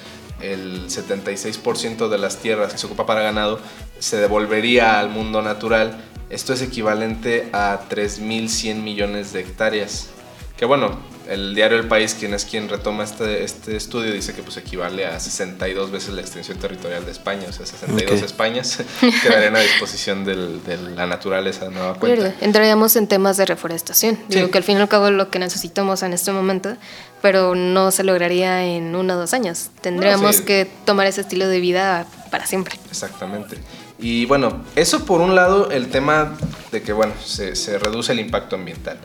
el 0.40 0.88
76% 0.88 2.09
de 2.09 2.18
las 2.18 2.38
tierras 2.38 2.73
que 2.73 2.78
se 2.78 2.87
ocupa 2.87 3.07
para 3.07 3.23
ganado 3.23 3.59
se 3.99 4.16
devolvería 4.18 5.00
al 5.00 5.11
mundo 5.11 5.42
natural, 5.42 5.99
esto 6.30 6.52
es 6.52 6.62
equivalente 6.62 7.49
a 7.52 7.80
3.100 7.88 8.76
millones 8.76 9.33
de 9.33 9.40
hectáreas. 9.40 10.11
Que 10.57 10.64
bueno, 10.64 10.99
el 11.28 11.54
diario 11.54 11.78
El 11.78 11.87
País, 11.87 12.16
quien 12.18 12.32
es 12.32 12.44
quien 12.44 12.68
retoma 12.68 13.04
este, 13.04 13.44
este 13.44 13.76
estudio, 13.76 14.12
dice 14.12 14.32
que 14.32 14.42
pues 14.42 14.56
equivale 14.56 15.06
a 15.06 15.20
62 15.20 15.90
veces 15.90 16.14
la 16.14 16.23
extensión 16.23 16.58
territorial 16.58 17.04
de 17.04 17.12
España, 17.12 17.44
o 17.49 17.52
sea, 17.52 17.66
62 17.66 18.12
okay. 18.12 18.25
Españas 18.25 18.78
quedarían 19.23 19.54
a 19.54 19.61
disposición 19.61 20.25
del, 20.25 20.64
de 20.64 20.78
la 20.78 21.06
naturaleza 21.06 21.66
de 21.66 21.73
nueva 21.73 21.94
cuenta. 21.94 22.16
Claro, 22.16 22.35
entraríamos 22.40 22.97
en 22.97 23.06
temas 23.06 23.37
de 23.37 23.44
reforestación. 23.44 24.16
Sí. 24.16 24.37
Digo 24.37 24.50
que 24.50 24.58
al 24.58 24.64
fin 24.64 24.78
y 24.78 24.80
al 24.80 24.88
cabo 24.88 25.08
es 25.08 25.12
lo 25.12 25.30
que 25.30 25.38
necesitamos 25.38 26.02
en 26.02 26.14
este 26.14 26.32
momento, 26.32 26.76
pero 27.20 27.54
no 27.54 27.90
se 27.90 28.04
lograría 28.04 28.64
en 28.64 28.97
uno 28.97 29.14
o 29.14 29.16
dos 29.18 29.35
años. 29.35 29.68
Tendríamos 29.82 30.37
sí. 30.37 30.44
que 30.44 30.70
tomar 30.87 31.06
ese 31.06 31.20
estilo 31.20 31.47
de 31.47 31.61
vida 31.61 32.06
para 32.30 32.47
siempre. 32.47 32.76
Exactamente. 32.90 33.58
Y 33.99 34.25
bueno, 34.26 34.64
eso 34.76 35.04
por 35.04 35.20
un 35.20 35.35
lado, 35.35 35.70
el 35.70 35.88
tema 35.88 36.37
de 36.73 36.82
que, 36.82 36.92
bueno, 36.92 37.12
se, 37.23 37.54
se 37.56 37.78
reduce 37.78 38.12
el 38.12 38.20
impacto 38.20 38.56
ambiental. 38.56 38.99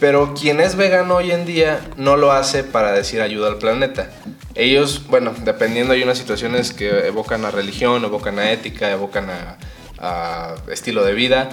Pero 0.00 0.34
quien 0.34 0.60
es 0.60 0.76
vegano 0.76 1.16
hoy 1.16 1.32
en 1.32 1.44
día 1.44 1.80
no 1.96 2.16
lo 2.16 2.30
hace 2.30 2.62
para 2.62 2.92
decir 2.92 3.20
ayuda 3.20 3.48
al 3.48 3.58
planeta. 3.58 4.10
Ellos, 4.54 5.06
bueno, 5.08 5.34
dependiendo 5.44 5.92
hay 5.92 6.02
unas 6.02 6.18
situaciones 6.18 6.72
que 6.72 7.06
evocan 7.06 7.44
a 7.44 7.50
religión, 7.50 8.04
evocan 8.04 8.38
a 8.38 8.52
ética, 8.52 8.90
evocan 8.90 9.28
a, 9.30 10.54
estilo 10.70 11.04
de 11.04 11.14
vida. 11.14 11.48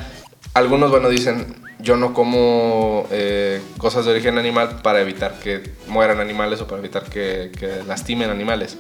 Algunos, 0.54 0.92
bueno, 0.92 1.10
dicen, 1.10 1.56
yo 1.80 1.98
no 1.98 2.14
como 2.14 3.08
eh, 3.12 3.62
cosas 3.80 4.06
de 4.06 4.12
origen 4.12 4.38
animal 4.38 4.82
para 4.84 5.02
evitar 5.02 5.40
que 5.40 5.72
mueran 5.88 6.20
animales 6.20 6.62
o 6.62 6.68
para 6.68 6.80
evitar 6.80 7.04
que, 7.06 7.52
lastimen 7.88 8.30
animales. 8.30 8.78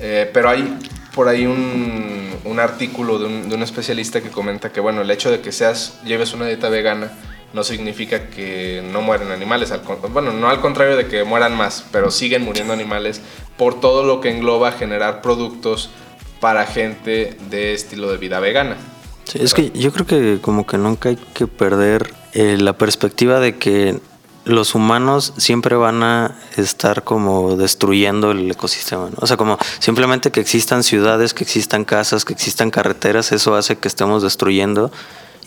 Eh, 0.00 0.28
pero 0.32 0.50
hay 0.50 0.76
por 1.14 1.28
ahí 1.28 1.46
un, 1.46 2.30
un 2.44 2.60
artículo 2.60 3.20
de 3.20 3.26
un, 3.26 3.48
de 3.48 3.54
un 3.54 3.62
especialista 3.62 4.20
que 4.20 4.30
comenta 4.30 4.72
que, 4.72 4.80
bueno, 4.80 5.02
el 5.02 5.10
hecho 5.10 5.30
de 5.30 5.40
que 5.40 5.52
seas, 5.52 6.00
lleves 6.04 6.32
una 6.32 6.46
dieta 6.46 6.68
vegana 6.68 7.12
no 7.52 7.64
significa 7.64 8.28
que 8.28 8.82
no 8.92 9.00
mueren 9.00 9.30
animales. 9.30 9.70
Al, 9.70 9.80
bueno, 10.10 10.32
no 10.32 10.48
al 10.48 10.60
contrario 10.60 10.96
de 10.96 11.06
que 11.06 11.24
mueran 11.24 11.56
más, 11.56 11.84
pero 11.90 12.10
siguen 12.10 12.42
muriendo 12.42 12.72
animales 12.72 13.20
por 13.56 13.80
todo 13.80 14.04
lo 14.04 14.20
que 14.20 14.30
engloba 14.30 14.72
generar 14.72 15.22
productos 15.22 15.90
para 16.40 16.66
gente 16.66 17.36
de 17.50 17.74
estilo 17.74 18.10
de 18.10 18.18
vida 18.18 18.40
vegana. 18.40 18.76
Es 19.34 19.54
que 19.54 19.70
yo 19.70 19.92
creo 19.92 20.06
que 20.06 20.38
como 20.40 20.66
que 20.66 20.78
nunca 20.78 21.10
hay 21.10 21.16
que 21.16 21.46
perder 21.46 22.14
eh, 22.32 22.56
la 22.58 22.78
perspectiva 22.78 23.40
de 23.40 23.56
que 23.56 23.98
los 24.44 24.74
humanos 24.74 25.34
siempre 25.36 25.76
van 25.76 26.02
a 26.02 26.38
estar 26.56 27.04
como 27.04 27.56
destruyendo 27.56 28.30
el 28.30 28.50
ecosistema, 28.50 29.10
¿no? 29.10 29.16
O 29.18 29.26
sea, 29.26 29.36
como 29.36 29.58
simplemente 29.78 30.30
que 30.30 30.40
existan 30.40 30.82
ciudades, 30.82 31.34
que 31.34 31.44
existan 31.44 31.84
casas, 31.84 32.24
que 32.24 32.32
existan 32.32 32.70
carreteras, 32.70 33.30
eso 33.32 33.54
hace 33.54 33.76
que 33.76 33.88
estemos 33.88 34.22
destruyendo 34.22 34.90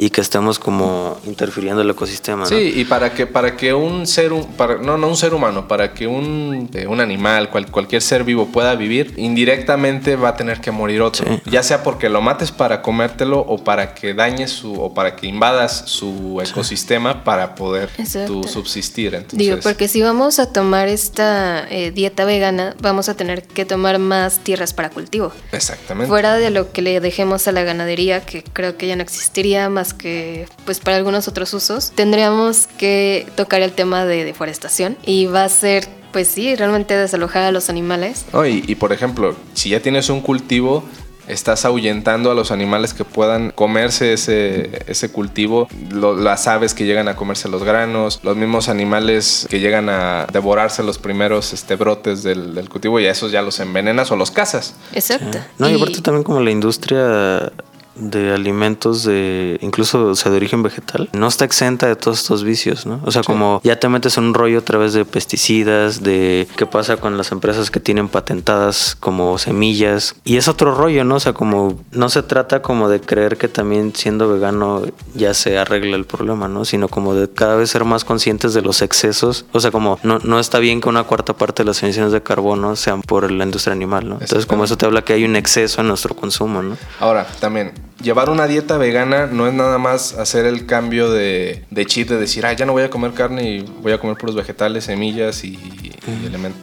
y 0.01 0.09
que 0.09 0.19
estemos 0.19 0.57
como 0.57 1.19
interfiriendo 1.25 1.83
el 1.83 1.89
ecosistema. 1.91 2.39
¿no? 2.39 2.47
Sí, 2.47 2.73
y 2.75 2.85
para 2.85 3.13
que, 3.13 3.27
para 3.27 3.55
que 3.55 3.71
un 3.71 4.07
ser, 4.07 4.31
para, 4.57 4.77
no, 4.77 4.97
no 4.97 5.07
un 5.07 5.15
ser 5.15 5.35
humano, 5.35 5.67
para 5.67 5.93
que 5.93 6.07
un, 6.07 6.71
eh, 6.73 6.87
un 6.87 6.99
animal, 6.99 7.51
cual, 7.51 7.69
cualquier 7.69 8.01
ser 8.01 8.23
vivo 8.23 8.47
pueda 8.47 8.73
vivir, 8.73 9.13
indirectamente 9.17 10.15
va 10.15 10.29
a 10.29 10.35
tener 10.35 10.59
que 10.59 10.71
morir 10.71 11.03
otro. 11.03 11.31
Sí. 11.31 11.41
Ya 11.45 11.61
sea 11.61 11.83
porque 11.83 12.09
lo 12.09 12.19
mates 12.19 12.51
para 12.51 12.81
comértelo 12.81 13.41
o 13.41 13.63
para 13.63 13.93
que 13.93 14.15
dañes 14.15 14.49
su, 14.49 14.73
o 14.73 14.91
para 14.91 15.15
que 15.15 15.27
invadas 15.27 15.83
su 15.85 16.41
ecosistema 16.43 17.23
para 17.23 17.53
poder 17.53 17.91
tú 18.25 18.43
subsistir. 18.43 19.13
Entonces, 19.13 19.37
Digo, 19.37 19.57
porque 19.61 19.87
si 19.87 20.01
vamos 20.01 20.39
a 20.39 20.51
tomar 20.51 20.87
esta 20.87 21.67
eh, 21.69 21.91
dieta 21.91 22.25
vegana, 22.25 22.75
vamos 22.81 23.07
a 23.07 23.13
tener 23.13 23.43
que 23.43 23.65
tomar 23.65 23.99
más 23.99 24.39
tierras 24.39 24.73
para 24.73 24.89
cultivo. 24.89 25.31
Exactamente. 25.51 26.09
Fuera 26.09 26.37
de 26.37 26.49
lo 26.49 26.71
que 26.71 26.81
le 26.81 26.99
dejemos 27.01 27.47
a 27.47 27.51
la 27.51 27.61
ganadería, 27.61 28.25
que 28.25 28.43
creo 28.43 28.77
que 28.77 28.87
ya 28.87 28.95
no 28.95 29.03
existiría 29.03 29.69
más 29.69 29.90
que 29.93 30.47
pues 30.65 30.79
para 30.79 30.97
algunos 30.97 31.27
otros 31.27 31.53
usos, 31.53 31.91
tendríamos 31.91 32.67
que 32.77 33.27
tocar 33.35 33.61
el 33.61 33.71
tema 33.71 34.05
de 34.05 34.23
deforestación 34.25 34.97
y 35.05 35.25
va 35.27 35.43
a 35.45 35.49
ser 35.49 35.87
pues 36.11 36.27
sí, 36.27 36.55
realmente 36.55 36.95
desalojar 36.97 37.43
a 37.43 37.51
los 37.53 37.69
animales. 37.69 38.25
Y, 38.33 38.69
y, 38.69 38.75
por 38.75 38.91
ejemplo, 38.91 39.33
si 39.53 39.69
ya 39.69 39.79
tienes 39.79 40.09
un 40.09 40.19
cultivo, 40.19 40.83
estás 41.29 41.63
ahuyentando 41.63 42.29
a 42.31 42.35
los 42.35 42.51
animales 42.51 42.93
que 42.93 43.05
puedan 43.05 43.51
comerse 43.51 44.11
ese, 44.11 44.83
ese 44.87 45.09
cultivo, 45.09 45.69
lo- 45.89 46.13
las 46.13 46.47
aves 46.49 46.73
que 46.73 46.83
llegan 46.83 47.07
a 47.07 47.15
comerse 47.15 47.47
los 47.47 47.63
granos, 47.63 48.19
los 48.23 48.35
mismos 48.35 48.67
animales 48.67 49.47
que 49.49 49.61
llegan 49.61 49.87
a 49.87 50.27
devorarse 50.33 50.83
los 50.83 50.97
primeros 50.97 51.53
este, 51.53 51.77
brotes 51.77 52.23
del, 52.23 52.55
del 52.55 52.67
cultivo 52.67 52.99
y 52.99 53.05
a 53.05 53.11
esos 53.11 53.31
ya 53.31 53.41
los 53.41 53.61
envenenas 53.61 54.11
o 54.11 54.17
los 54.17 54.31
cazas. 54.31 54.73
Exacto. 54.93 55.37
No, 55.59 55.69
y 55.69 55.73
Y- 55.73 55.75
aparte 55.77 56.01
también 56.01 56.23
como 56.23 56.41
la 56.41 56.51
industria 56.51 57.53
de 57.95 58.33
alimentos 58.33 59.03
de 59.03 59.57
incluso 59.61 60.07
o 60.07 60.15
sea, 60.15 60.31
de 60.31 60.37
origen 60.37 60.63
vegetal 60.63 61.09
no 61.13 61.27
está 61.27 61.45
exenta 61.45 61.87
de 61.87 61.95
todos 61.95 62.19
estos 62.19 62.43
vicios, 62.43 62.85
¿no? 62.85 63.01
O 63.05 63.11
sea, 63.11 63.23
como 63.23 63.61
ya 63.63 63.79
te 63.79 63.89
metes 63.89 64.17
en 64.17 64.25
un 64.25 64.33
rollo 64.33 64.59
a 64.59 64.61
través 64.61 64.93
de 64.93 65.05
pesticidas, 65.05 66.01
de 66.01 66.47
qué 66.55 66.65
pasa 66.65 66.97
con 66.97 67.17
las 67.17 67.31
empresas 67.31 67.71
que 67.71 67.79
tienen 67.79 68.09
patentadas 68.09 68.95
como 68.99 69.37
semillas 69.37 70.15
y 70.23 70.37
es 70.37 70.47
otro 70.47 70.73
rollo, 70.73 71.03
¿no? 71.03 71.15
O 71.15 71.19
sea, 71.19 71.33
como 71.33 71.79
no 71.91 72.09
se 72.09 72.23
trata 72.23 72.61
como 72.61 72.89
de 72.89 73.01
creer 73.01 73.37
que 73.37 73.47
también 73.47 73.93
siendo 73.95 74.31
vegano 74.31 74.83
ya 75.13 75.33
se 75.33 75.57
arregla 75.57 75.95
el 75.95 76.05
problema, 76.05 76.47
¿no? 76.47 76.65
Sino 76.65 76.87
como 76.87 77.13
de 77.13 77.29
cada 77.29 77.55
vez 77.55 77.69
ser 77.69 77.85
más 77.85 78.05
conscientes 78.05 78.53
de 78.53 78.61
los 78.61 78.81
excesos, 78.81 79.45
o 79.51 79.59
sea, 79.59 79.71
como 79.71 79.99
no, 80.03 80.19
no 80.19 80.39
está 80.39 80.59
bien 80.59 80.81
que 80.81 80.89
una 80.89 81.03
cuarta 81.03 81.33
parte 81.33 81.63
de 81.63 81.67
las 81.67 81.81
emisiones 81.83 82.11
de 82.11 82.21
carbono 82.21 82.75
sean 82.75 83.01
por 83.01 83.31
la 83.31 83.43
industria 83.43 83.73
animal, 83.73 84.07
¿no? 84.07 84.17
Entonces, 84.21 84.45
como 84.45 84.63
eso 84.63 84.77
te 84.77 84.85
habla 84.85 85.03
que 85.03 85.13
hay 85.13 85.23
un 85.23 85.35
exceso 85.35 85.81
en 85.81 85.87
nuestro 85.87 86.15
consumo, 86.15 86.61
¿no? 86.61 86.77
Ahora, 86.99 87.27
también, 87.39 87.73
llevar 88.01 88.29
una 88.29 88.47
dieta 88.47 88.77
vegana 88.77 89.27
no 89.27 89.47
es 89.47 89.53
nada 89.53 89.77
más 89.77 90.13
hacer 90.13 90.45
el 90.45 90.65
cambio 90.65 91.11
de, 91.11 91.63
de 91.69 91.85
chip 91.85 92.09
de 92.09 92.17
decir, 92.17 92.45
ah, 92.45 92.53
ya 92.53 92.65
no 92.65 92.73
voy 92.73 92.83
a 92.83 92.89
comer 92.89 93.13
carne 93.13 93.49
y 93.49 93.61
voy 93.61 93.93
a 93.93 93.99
comer 93.99 94.17
puros 94.17 94.35
vegetales, 94.35 94.85
semillas 94.85 95.43
y, 95.43 95.49
y 95.49 95.91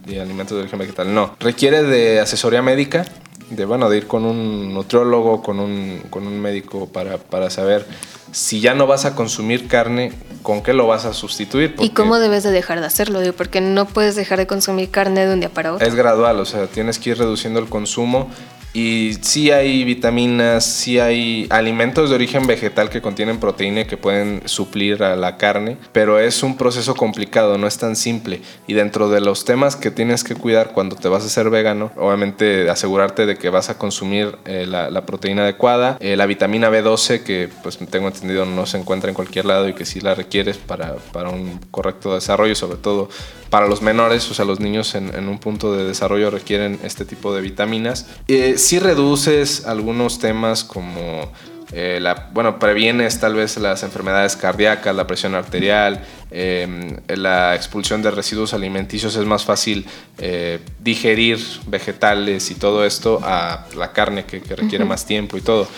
y 0.07 0.18
alimentos 0.18 0.57
de 0.57 0.62
origen 0.62 0.78
vegetal. 0.78 1.14
No, 1.14 1.37
requiere 1.38 1.83
de 1.83 2.21
asesoría 2.21 2.62
médica, 2.62 3.04
de, 3.50 3.64
bueno, 3.64 3.88
de 3.88 3.99
ir 3.99 4.07
con 4.07 4.25
un 4.25 4.75
nutriólogo, 4.75 5.42
con 5.42 5.61
un, 5.61 6.02
con 6.11 6.26
un 6.26 6.40
médico 6.40 6.88
para, 6.88 7.18
para 7.18 7.50
saber 7.50 7.87
si 8.33 8.61
ya 8.61 8.75
no 8.75 8.87
vas 8.87 9.04
a 9.04 9.14
consumir 9.14 9.68
carne, 9.68 10.12
¿con 10.42 10.62
qué 10.62 10.75
lo 10.75 10.87
vas 10.87 11.04
a 11.07 11.14
sustituir? 11.14 11.71
¿Y 11.71 11.76
Porque 11.76 11.95
cómo 11.95 12.18
debes 12.18 12.42
de 12.42 12.50
dejar 12.50 12.80
de 12.80 12.87
hacerlo? 12.87 13.21
Digo, 13.21 13.33
porque 13.33 13.61
no 13.61 13.87
puedes 13.87 14.16
dejar 14.16 14.38
de 14.38 14.47
consumir 14.47 14.90
carne 14.90 15.26
de 15.26 15.33
un 15.33 15.40
día 15.40 15.49
para 15.49 15.73
otro. 15.73 15.87
Es 15.87 15.95
gradual, 15.95 16.38
o 16.40 16.45
sea, 16.45 16.66
tienes 16.66 16.99
que 16.99 17.11
ir 17.11 17.18
reduciendo 17.18 17.59
el 17.59 17.68
consumo 17.68 18.28
y 18.72 19.14
sí 19.22 19.50
hay 19.50 19.84
vitaminas, 19.84 20.64
sí 20.64 20.98
hay 20.98 21.46
alimentos 21.50 22.10
de 22.10 22.16
origen 22.16 22.46
vegetal 22.46 22.90
que 22.90 23.00
contienen 23.00 23.40
proteína 23.40 23.87
que 23.87 23.96
pueden 23.96 24.42
suplir 24.46 25.02
a 25.02 25.16
la 25.16 25.37
carne, 25.37 25.76
pero 25.92 26.18
es 26.18 26.42
un 26.42 26.57
proceso 26.57 26.94
complicado, 26.94 27.59
no 27.59 27.66
es 27.66 27.78
tan 27.78 27.96
simple. 27.96 28.40
Y 28.66 28.74
dentro 28.74 29.09
de 29.09 29.20
los 29.20 29.44
temas 29.44 29.76
que 29.76 29.90
tienes 29.90 30.24
que 30.24 30.35
cuidar 30.35 30.72
cuando 30.72 30.96
te 30.96 31.09
vas 31.09 31.24
a 31.24 31.28
ser 31.28 31.50
vegano, 31.50 31.90
obviamente 31.96 32.68
asegurarte 32.68 33.26
de 33.26 33.37
que 33.37 33.50
vas 33.50 33.70
a 33.70 33.78
consumir 33.78 34.37
eh, 34.44 34.66
la, 34.66 34.90
la 34.90 35.07
proteína 35.07 35.42
adecuada, 35.42 35.96
eh, 36.00 36.16
la 36.16 36.26
vitamina 36.26 36.70
B12 36.70 37.22
que 37.22 37.48
pues 37.62 37.78
tengo 37.90 38.09
entendido 38.09 38.44
no 38.44 38.66
se 38.66 38.78
encuentra 38.78 39.09
en 39.09 39.14
cualquier 39.14 39.46
lado 39.46 39.68
y 39.68 39.74
que 39.74 39.87
sí 39.87 40.00
la 40.00 40.14
requieres 40.14 40.59
para, 40.59 40.96
para 41.12 41.31
un 41.31 41.59
correcto 41.70 42.14
desarrollo, 42.14 42.54
sobre 42.54 42.78
todo 42.78 43.09
para 43.50 43.66
los 43.66 43.82
menores, 43.82 44.30
o 44.30 44.34
sea, 44.34 44.44
los 44.44 44.61
niños 44.61 44.94
en, 44.94 45.14
en 45.14 45.28
un 45.28 45.38
punto 45.38 45.74
de 45.74 45.84
desarrollo 45.84 46.30
requieren 46.30 46.78
este 46.82 47.04
tipo 47.04 47.34
de 47.34 47.40
vitaminas. 47.40 48.06
Eh, 48.28 48.54
sí 48.56 48.78
reduces 48.78 49.66
algunos 49.66 50.18
temas 50.18 50.64
como, 50.64 51.32
eh, 51.72 51.98
la, 52.00 52.30
bueno, 52.32 52.58
previenes 52.58 53.20
tal 53.20 53.34
vez 53.34 53.56
las 53.58 53.82
enfermedades 53.82 54.37
cardíacas, 54.37 54.94
la 54.94 55.06
presión 55.06 55.34
arterial, 55.34 56.02
eh, 56.30 56.96
la 57.08 57.54
expulsión 57.54 58.02
de 58.02 58.11
residuos 58.11 58.54
alimenticios, 58.54 59.16
es 59.16 59.26
más 59.26 59.44
fácil 59.44 59.87
eh, 60.18 60.61
digerir 60.80 61.38
vegetales 61.66 62.50
y 62.50 62.54
todo 62.54 62.84
esto 62.84 63.20
a 63.22 63.66
la 63.76 63.92
carne 63.92 64.24
que, 64.24 64.40
que 64.40 64.56
requiere 64.56 64.84
más 64.84 65.04
tiempo 65.04 65.37
y 65.37 65.42
todo. 65.42 65.68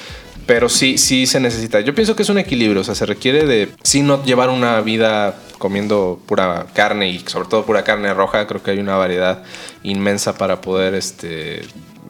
Pero 0.46 0.68
sí, 0.68 0.98
sí 0.98 1.26
se 1.26 1.38
necesita. 1.38 1.80
Yo 1.80 1.94
pienso 1.94 2.16
que 2.16 2.22
es 2.22 2.28
un 2.28 2.38
equilibrio, 2.38 2.80
o 2.80 2.84
sea, 2.84 2.94
se 2.94 3.06
requiere 3.06 3.46
de 3.46 3.68
sí 3.82 4.02
no 4.02 4.24
llevar 4.24 4.48
una 4.48 4.80
vida 4.80 5.36
comiendo 5.60 6.18
pura 6.26 6.66
carne 6.74 7.08
y 7.10 7.20
sobre 7.20 7.48
todo 7.48 7.64
pura 7.64 7.84
carne 7.84 8.12
roja. 8.12 8.48
Creo 8.48 8.60
que 8.64 8.72
hay 8.72 8.78
una 8.80 8.96
variedad 8.96 9.44
inmensa 9.84 10.34
para 10.36 10.60
poder, 10.60 10.94
este, 10.94 11.62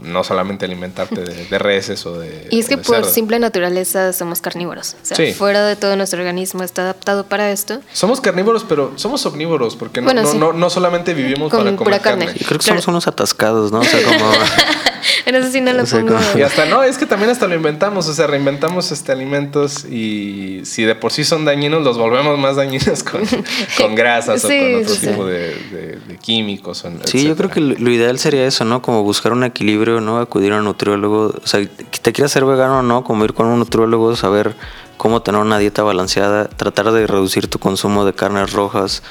no 0.03 0.25
solamente 0.25 0.65
alimentarte 0.65 1.21
de, 1.21 1.45
de 1.45 1.59
reses 1.59 2.07
o 2.07 2.19
de. 2.19 2.47
Y 2.51 2.61
es 2.61 2.69
que 2.69 2.77
de 2.77 2.83
por 2.83 2.97
cerdo. 2.97 3.11
simple 3.11 3.39
naturaleza 3.39 4.15
somos 4.15 4.41
carnívoros. 4.41 4.95
O 5.03 5.05
sea, 5.05 5.17
Sí. 5.17 5.35
fuera 5.35 5.67
de 5.67 5.77
todo 5.77 5.95
nuestro 5.97 6.21
organismo 6.21 6.63
está 6.63 6.83
adaptado 6.83 7.27
para 7.27 7.51
esto. 7.51 7.81
Somos 7.93 8.21
carnívoros, 8.23 8.65
pero 8.65 8.93
somos 8.97 9.27
omnívoros 9.27 9.77
porque 9.77 10.01
no, 10.01 10.07
Bueno, 10.07 10.23
no, 10.23 10.31
sí. 10.33 10.39
no, 10.39 10.53
no 10.55 10.71
solamente 10.71 11.13
vivimos 11.13 11.51
Con 11.51 11.59
para 11.65 11.77
comer 11.77 11.79
pura 11.85 11.99
carne. 11.99 12.25
carne. 12.27 12.41
Y 12.41 12.45
creo 12.45 12.59
que 12.59 12.65
Claro. 12.65 12.81
somos 12.81 12.89
unos 12.89 13.07
atascados, 13.09 13.73
¿no? 13.73 13.81
O 13.81 13.85
sea, 13.85 14.01
como... 14.03 14.31
En 15.27 15.35
eso 15.35 15.51
sí 15.51 15.61
no 15.61 15.73
lo 15.73 15.83
O 15.83 15.87
sea, 15.87 16.01
pongo. 16.01 16.15
como- 16.17 16.39
Y 16.39 16.43
hasta 16.43 16.65
no, 16.67 16.83
es 16.83 16.99
que 16.99 17.07
también 17.07 17.31
hasta 17.31 17.47
lo 17.47 17.55
inventamos, 17.55 18.09
o 18.09 18.15
sea, 18.15 18.27
reinventamos 18.27 18.91
este 18.93 19.13
alimentos 19.13 19.85
y 19.85 20.61
si 20.65 20.85
de 20.85 20.95
por 20.95 21.13
sí 21.13 21.25
son 21.25 21.45
dañinos, 21.45 21.83
los 21.83 21.99
volvemos 21.99 22.39
más 22.39 22.57
dañinos 22.57 23.03
con, 23.03 23.23
con 23.79 23.95
grasas 23.95 24.45
o 24.45 24.49
con 24.49 24.75
otro 24.83 24.95
sí, 24.95 25.07
tipo 25.07 25.25
sí. 25.25 25.31
de, 25.31 25.39
de- 25.71 25.99
de 26.09 26.17
químicos. 26.19 26.85
Sí, 27.05 27.25
yo 27.27 27.37
creo 27.37 27.51
que 27.51 27.61
lo 27.61 27.75
lo 27.79 27.91
ideal 27.91 28.19
sería 28.19 28.47
eso, 28.47 28.65
¿no? 28.65 28.83
Como 28.83 29.03
buscar 29.03 29.33
un 29.33 29.45
equilibrio, 29.45 30.01
¿no? 30.01 30.19
Acudir 30.19 30.53
a 30.53 30.59
un 30.59 30.65
nutriólogo. 30.65 31.35
O 31.43 31.47
sea, 31.47 31.61
que 31.61 31.99
te 32.03 32.13
quieras 32.13 32.31
ser 32.33 32.45
vegano 32.45 32.79
o 32.81 32.83
no, 32.83 33.05
como 33.05 33.25
ir 33.25 33.33
con 33.35 33.47
un 33.47 33.59
nutriólogo, 33.59 34.15
saber 34.17 34.55
cómo 35.01 35.23
tener 35.23 35.41
una 35.41 35.57
dieta 35.59 35.83
balanceada, 35.83 36.47
tratar 36.47 36.93
de 36.93 37.07
reducir 37.07 37.47
tu 37.49 37.59
consumo 37.59 38.05
de 38.05 38.13
carnes 38.13 38.53
rojas, 38.53 39.03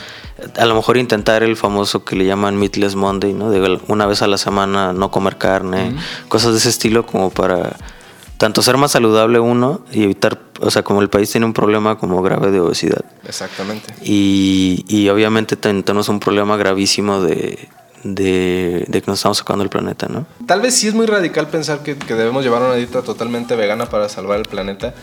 a 0.56 0.65
lo 0.67 0.75
mejor 0.75 0.97
intentar 0.97 1.41
el 1.41 1.56
famoso 1.58 2.06
que 2.06 2.15
le 2.15 2.25
llaman 2.25 2.58
Meatless 2.58 2.93
Monday, 2.95 3.34
¿no? 3.34 3.49
De 3.49 3.80
una 3.88 4.06
vez 4.06 4.21
a 4.21 4.28
la 4.28 4.38
semana 4.38 4.93
no 4.93 5.10
comer 5.10 5.38
carne, 5.39 5.95
cosas 6.28 6.52
de 6.52 6.60
ese 6.60 6.69
estilo 6.69 7.08
como 7.08 7.32
para 7.32 7.75
tanto 8.38 8.62
ser 8.62 8.78
más 8.78 8.91
saludable 8.91 9.39
uno 9.39 9.82
y 9.91 10.04
evitar, 10.04 10.38
o 10.62 10.69
sea, 10.69 10.84
como 10.84 11.02
el 11.02 11.10
país 11.10 11.32
tiene 11.32 11.47
un 11.47 11.54
problema 11.54 11.97
como 11.97 12.21
grave 12.21 12.52
de 12.52 12.60
obesidad. 12.60 13.04
Exactamente. 13.28 13.91
Y, 14.04 14.86
y 14.88 15.10
obviamente 15.10 15.56
ten- 15.56 15.82
tenemos 15.82 16.08
un 16.08 16.19
problema 16.19 16.56
gravísimo 16.56 17.19
de, 17.19 17.67
de, 18.04 18.86
de 18.88 19.02
que 19.02 19.08
nos 19.10 19.17
estamos 19.19 19.39
sacando 19.39 19.63
el 19.63 19.69
planeta, 19.71 20.08
¿no? 20.08 20.28
Tal 20.45 20.62
vez 20.62 20.75
sí 20.75 20.88
es 20.88 20.93
muy 20.93 21.08
radical 21.08 21.47
pensar 21.47 21.80
que, 21.82 21.97
que 21.97 22.13
debemos 22.13 22.43
llevar 22.43 22.62
una 22.62 22.75
dieta 22.75 23.02
totalmente 23.02 23.56
vegana 23.56 23.88
para 23.89 24.08
salvar 24.08 24.38
el 24.39 24.45
planeta, 24.45 24.93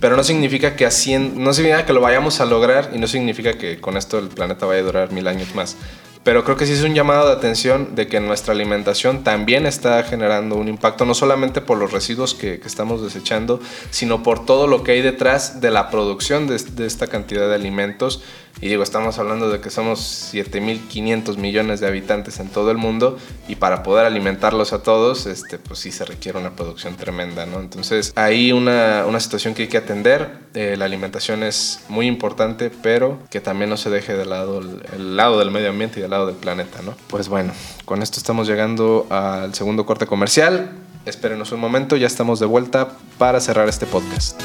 pero 0.00 0.16
no 0.16 0.24
significa 0.24 0.76
que 0.76 0.86
haciendo, 0.86 1.40
no 1.40 1.52
significa 1.52 1.86
que 1.86 1.92
lo 1.92 2.00
vayamos 2.00 2.40
a 2.40 2.46
lograr 2.46 2.90
y 2.94 2.98
no 2.98 3.06
significa 3.06 3.54
que 3.54 3.80
con 3.80 3.96
esto 3.96 4.18
el 4.18 4.28
planeta 4.28 4.66
vaya 4.66 4.80
a 4.80 4.84
durar 4.84 5.12
mil 5.12 5.26
años 5.26 5.54
más. 5.54 5.76
Pero 6.24 6.44
creo 6.44 6.56
que 6.56 6.66
sí 6.66 6.72
es 6.72 6.82
un 6.82 6.94
llamado 6.94 7.26
de 7.28 7.32
atención 7.32 7.94
de 7.94 8.06
que 8.06 8.20
nuestra 8.20 8.52
alimentación 8.52 9.24
también 9.24 9.66
está 9.66 10.02
generando 10.02 10.56
un 10.56 10.68
impacto, 10.68 11.06
no 11.06 11.14
solamente 11.14 11.60
por 11.60 11.78
los 11.78 11.90
residuos 11.90 12.34
que, 12.34 12.60
que 12.60 12.68
estamos 12.68 13.02
desechando, 13.02 13.60
sino 13.90 14.22
por 14.22 14.44
todo 14.44 14.66
lo 14.66 14.82
que 14.82 14.92
hay 14.92 15.00
detrás 15.00 15.60
de 15.60 15.70
la 15.70 15.90
producción 15.90 16.46
de, 16.46 16.58
de 16.58 16.86
esta 16.86 17.06
cantidad 17.06 17.48
de 17.48 17.54
alimentos. 17.54 18.22
Y 18.60 18.68
digo, 18.68 18.82
estamos 18.82 19.18
hablando 19.18 19.50
de 19.50 19.60
que 19.60 19.70
somos 19.70 20.32
7.500 20.32 21.36
millones 21.36 21.80
de 21.80 21.86
habitantes 21.86 22.40
en 22.40 22.48
todo 22.48 22.70
el 22.70 22.76
mundo 22.76 23.16
y 23.46 23.54
para 23.54 23.82
poder 23.84 24.04
alimentarlos 24.04 24.72
a 24.72 24.82
todos, 24.82 25.26
este, 25.26 25.58
pues 25.58 25.78
sí 25.78 25.92
se 25.92 26.04
requiere 26.04 26.38
una 26.38 26.50
producción 26.56 26.96
tremenda, 26.96 27.46
¿no? 27.46 27.60
Entonces, 27.60 28.12
hay 28.16 28.50
una, 28.50 29.04
una 29.06 29.20
situación 29.20 29.54
que 29.54 29.62
hay 29.62 29.68
que 29.68 29.76
atender. 29.76 30.38
Eh, 30.54 30.74
la 30.76 30.86
alimentación 30.86 31.44
es 31.44 31.80
muy 31.88 32.06
importante, 32.06 32.70
pero 32.70 33.20
que 33.30 33.40
también 33.40 33.70
no 33.70 33.76
se 33.76 33.90
deje 33.90 34.16
de 34.16 34.26
lado 34.26 34.60
el, 34.60 35.16
lado 35.16 35.38
del 35.38 35.52
medio 35.52 35.70
ambiente 35.70 36.00
y 36.00 36.02
del 36.02 36.10
lado 36.10 36.26
del 36.26 36.36
planeta, 36.36 36.82
¿no? 36.82 36.94
Pues 37.08 37.28
bueno, 37.28 37.52
con 37.84 38.02
esto 38.02 38.18
estamos 38.18 38.48
llegando 38.48 39.06
al 39.10 39.54
segundo 39.54 39.86
corte 39.86 40.06
comercial. 40.06 40.72
Espérenos 41.06 41.52
un 41.52 41.60
momento, 41.60 41.96
ya 41.96 42.08
estamos 42.08 42.40
de 42.40 42.46
vuelta 42.46 42.88
para 43.18 43.40
cerrar 43.40 43.68
este 43.68 43.86
podcast. 43.86 44.40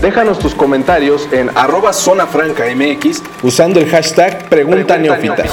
Déjanos 0.00 0.38
tus 0.38 0.54
comentarios 0.54 1.28
en 1.30 1.50
arroba 1.54 1.92
zona 1.92 2.26
franca 2.26 2.64
MX 2.74 3.22
usando 3.42 3.80
el 3.80 3.86
hashtag 3.90 4.48
Pregunta, 4.48 4.96
Neófita. 4.96 5.44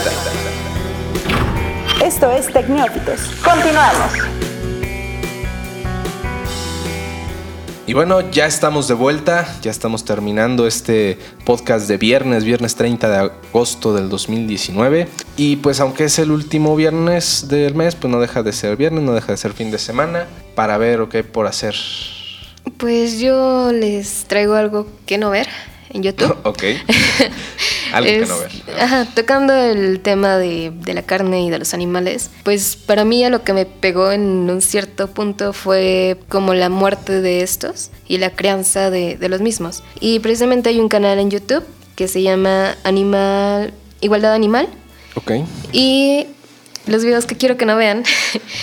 Esto 2.01 2.31
es 2.31 2.47
Tecnófitos. 2.53 3.19
Continuamos. 3.43 4.13
Y 7.87 7.91
bueno, 7.93 8.31
ya 8.31 8.45
estamos 8.45 8.87
de 8.87 8.93
vuelta, 8.93 9.53
ya 9.61 9.71
estamos 9.71 10.05
terminando 10.05 10.65
este 10.65 11.19
podcast 11.43 11.89
de 11.89 11.97
viernes, 11.97 12.45
viernes 12.45 12.75
30 12.75 13.09
de 13.09 13.17
agosto 13.17 13.93
del 13.93 14.07
2019. 14.07 15.09
Y 15.35 15.57
pues 15.57 15.81
aunque 15.81 16.05
es 16.05 16.19
el 16.19 16.31
último 16.31 16.77
viernes 16.77 17.49
del 17.49 17.75
mes, 17.75 17.95
pues 17.95 18.09
no 18.09 18.21
deja 18.21 18.43
de 18.43 18.53
ser 18.53 18.77
viernes, 18.77 19.03
no 19.03 19.11
deja 19.11 19.33
de 19.33 19.37
ser 19.37 19.51
fin 19.51 19.71
de 19.71 19.77
semana, 19.77 20.25
para 20.55 20.77
ver 20.77 21.05
qué 21.09 21.17
hay 21.17 21.23
por 21.23 21.47
hacer. 21.47 21.75
Pues 22.77 23.19
yo 23.19 23.71
les 23.71 24.25
traigo 24.25 24.53
algo 24.53 24.87
que 25.05 25.17
no 25.17 25.29
ver 25.29 25.47
en 25.89 26.03
YouTube. 26.03 26.35
ok. 26.43 26.63
Algo 27.93 28.09
que 28.09 28.25
no 28.25 28.37
ver. 28.39 28.51
Ajá, 28.81 29.07
tocando 29.15 29.53
el 29.53 30.01
tema 30.01 30.37
de, 30.37 30.71
de, 30.75 30.93
la 30.93 31.03
carne 31.03 31.45
y 31.45 31.49
de 31.49 31.57
los 31.57 31.73
animales, 31.73 32.29
pues 32.43 32.75
para 32.75 33.05
mí 33.05 33.23
a 33.23 33.29
lo 33.29 33.45
que 33.45 33.53
me 33.53 33.65
pegó 33.65 34.11
en 34.11 34.49
un 34.49 34.61
cierto 34.61 35.07
punto 35.07 35.53
fue 35.53 36.19
como 36.27 36.53
la 36.53 36.67
muerte 36.67 37.21
de 37.21 37.41
estos 37.41 37.91
y 38.07 38.17
la 38.17 38.31
crianza 38.31 38.89
de, 38.89 39.15
de 39.15 39.29
los 39.29 39.39
mismos. 39.39 39.83
Y 40.01 40.19
precisamente 40.19 40.67
hay 40.67 40.81
un 40.81 40.89
canal 40.89 41.17
en 41.19 41.31
YouTube 41.31 41.63
que 41.95 42.09
se 42.09 42.21
llama 42.21 42.75
Animal 42.83 43.73
Igualdad 44.01 44.33
Animal. 44.33 44.67
Ok. 45.15 45.31
Y 45.71 46.27
los 46.87 47.03
videos 47.03 47.25
que 47.25 47.35
quiero 47.35 47.57
que 47.57 47.65
no 47.65 47.75
vean 47.75 48.03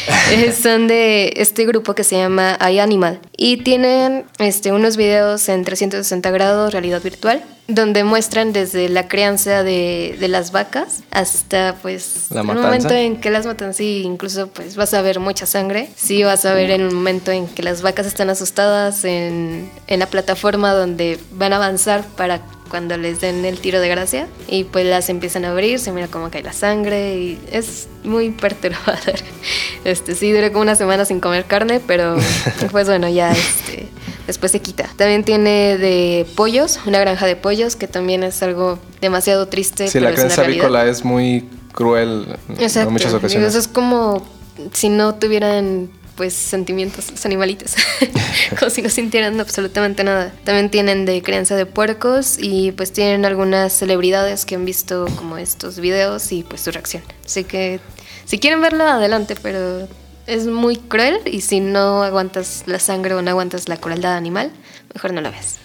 son 0.63 0.87
de 0.87 1.33
este 1.37 1.65
grupo 1.65 1.95
que 1.95 2.05
se 2.05 2.17
llama 2.17 2.59
iAnimal 2.61 3.21
y 3.37 3.59
tienen 3.59 4.25
este, 4.39 4.73
unos 4.73 4.97
videos 4.97 5.49
en 5.49 5.65
360 5.65 6.31
grados, 6.31 6.73
realidad 6.73 7.03
virtual, 7.03 7.43
donde 7.67 8.05
muestran 8.05 8.53
desde 8.53 8.89
la 8.89 9.09
crianza 9.09 9.63
de, 9.63 10.17
de 10.21 10.29
las 10.29 10.53
vacas 10.53 11.03
hasta 11.11 11.77
pues 11.81 12.27
¿La 12.31 12.41
el 12.41 12.47
momento 12.47 12.93
en 12.93 13.21
que 13.21 13.31
las 13.31 13.47
matan, 13.47 13.73
sí, 13.73 14.03
incluso 14.05 14.49
pues 14.49 14.77
vas 14.77 14.93
a 14.95 15.03
ver 15.03 15.21
mucha 15.21 15.47
sangre, 15.47 15.89
sí 15.97 16.23
vas 16.23 16.45
a 16.45 16.53
ver 16.53 16.71
en 16.71 16.83
un 16.83 16.95
momento 16.95 17.31
en 17.31 17.47
que 17.47 17.63
las 17.63 17.83
vacas 17.83 18.07
están 18.07 18.31
asustadas 18.31 19.05
en, 19.05 19.71
en 19.87 19.99
la 20.01 20.07
plataforma 20.07 20.73
donde 20.73 21.19
van 21.33 21.53
a 21.53 21.57
avanzar 21.57 22.05
para 22.17 22.41
cuando 22.75 22.97
les 22.97 23.21
den 23.21 23.45
el 23.45 23.61
tiro 23.61 23.81
de 23.81 23.89
gracia 23.89 24.27
y 24.49 24.65
pues 24.65 24.85
las 24.85 25.09
empiezan 25.09 25.45
a 25.45 25.53
abrir, 25.53 25.79
se 25.79 25.93
mira 25.93 26.09
cómo 26.09 26.29
cae 26.29 26.43
la 26.43 26.53
sangre 26.53 27.15
y 27.17 27.39
es 27.53 27.87
muy 28.03 28.33
perturbador. 28.33 29.15
Este 29.85 30.17
sí 30.17 30.33
duré 30.33 30.51
como 30.51 30.63
una 30.63 30.75
semana 30.75 31.05
sin 31.05 31.21
comer 31.21 31.45
carne, 31.45 31.79
pero 31.79 32.17
pues 32.73 32.89
bueno, 32.89 33.09
ya 33.09 33.31
este 33.31 33.87
después 34.27 34.51
se 34.51 34.59
quita. 34.59 34.89
También 34.97 35.23
tiene 35.23 35.79
de 35.79 36.27
pollos, 36.35 36.81
una 36.85 36.99
granja 36.99 37.27
de 37.27 37.37
pollos 37.37 37.77
que 37.77 37.87
también 37.87 38.25
es 38.25 38.43
algo 38.43 38.81
demasiado 39.01 39.47
triste, 39.47 39.87
Sí, 39.87 40.01
la 40.01 40.11
realidad. 40.11 40.41
avícola 40.41 40.87
es 40.87 41.05
muy 41.05 41.49
cruel 41.71 42.27
Exacto. 42.59 42.89
en 42.89 42.93
muchas 42.93 43.11
Digo, 43.13 43.19
ocasiones. 43.19 43.51
Eso 43.51 43.59
es 43.61 43.69
como 43.69 44.27
si 44.73 44.89
no 44.89 45.15
tuvieran 45.15 45.91
pues 46.17 46.35
sentimientos 46.35 47.11
los 47.11 47.25
animalitos, 47.27 47.75
como 48.59 48.71
si 48.71 48.83
no 48.83 48.89
sintieran 48.89 49.41
absolutamente 49.41 50.05
nada. 50.05 50.33
También 50.45 50.71
tienen 50.71 51.05
de 51.05 51.23
crianza 51.23 51.57
de 51.57 51.67
puercos 51.67 52.37
y 52.39 52.73
pues 52.73 52.93
tienen 52.93 53.25
algunas 53.25 53.73
celebridades 53.73 54.45
que 54.45 54.55
han 54.55 54.65
visto 54.65 55.07
como 55.17 55.39
estos 55.39 55.81
videos 55.81 56.33
y 56.33 56.43
pues 56.43 56.63
su 56.63 56.71
reacción. 56.71 57.03
Así 57.25 57.45
que 57.45 57.81
si 58.25 58.39
quieren 58.39 58.61
verlo, 58.61 58.85
adelante, 58.85 59.37
pero 59.41 59.89
es 60.27 60.47
muy 60.47 60.77
cruel 60.77 61.21
y 61.27 61.43
si 61.43 61.61
no 61.61 62.03
aguantas 62.03 62.65
la 62.67 62.79
sangre 62.79 63.15
o 63.15 63.23
no 63.23 63.31
aguantas 63.31 63.69
la 63.69 63.77
crueldad 63.77 64.17
animal, 64.17 64.51
mejor 64.95 65.13
no 65.13 65.21
la 65.21 65.31
ves. 65.31 65.57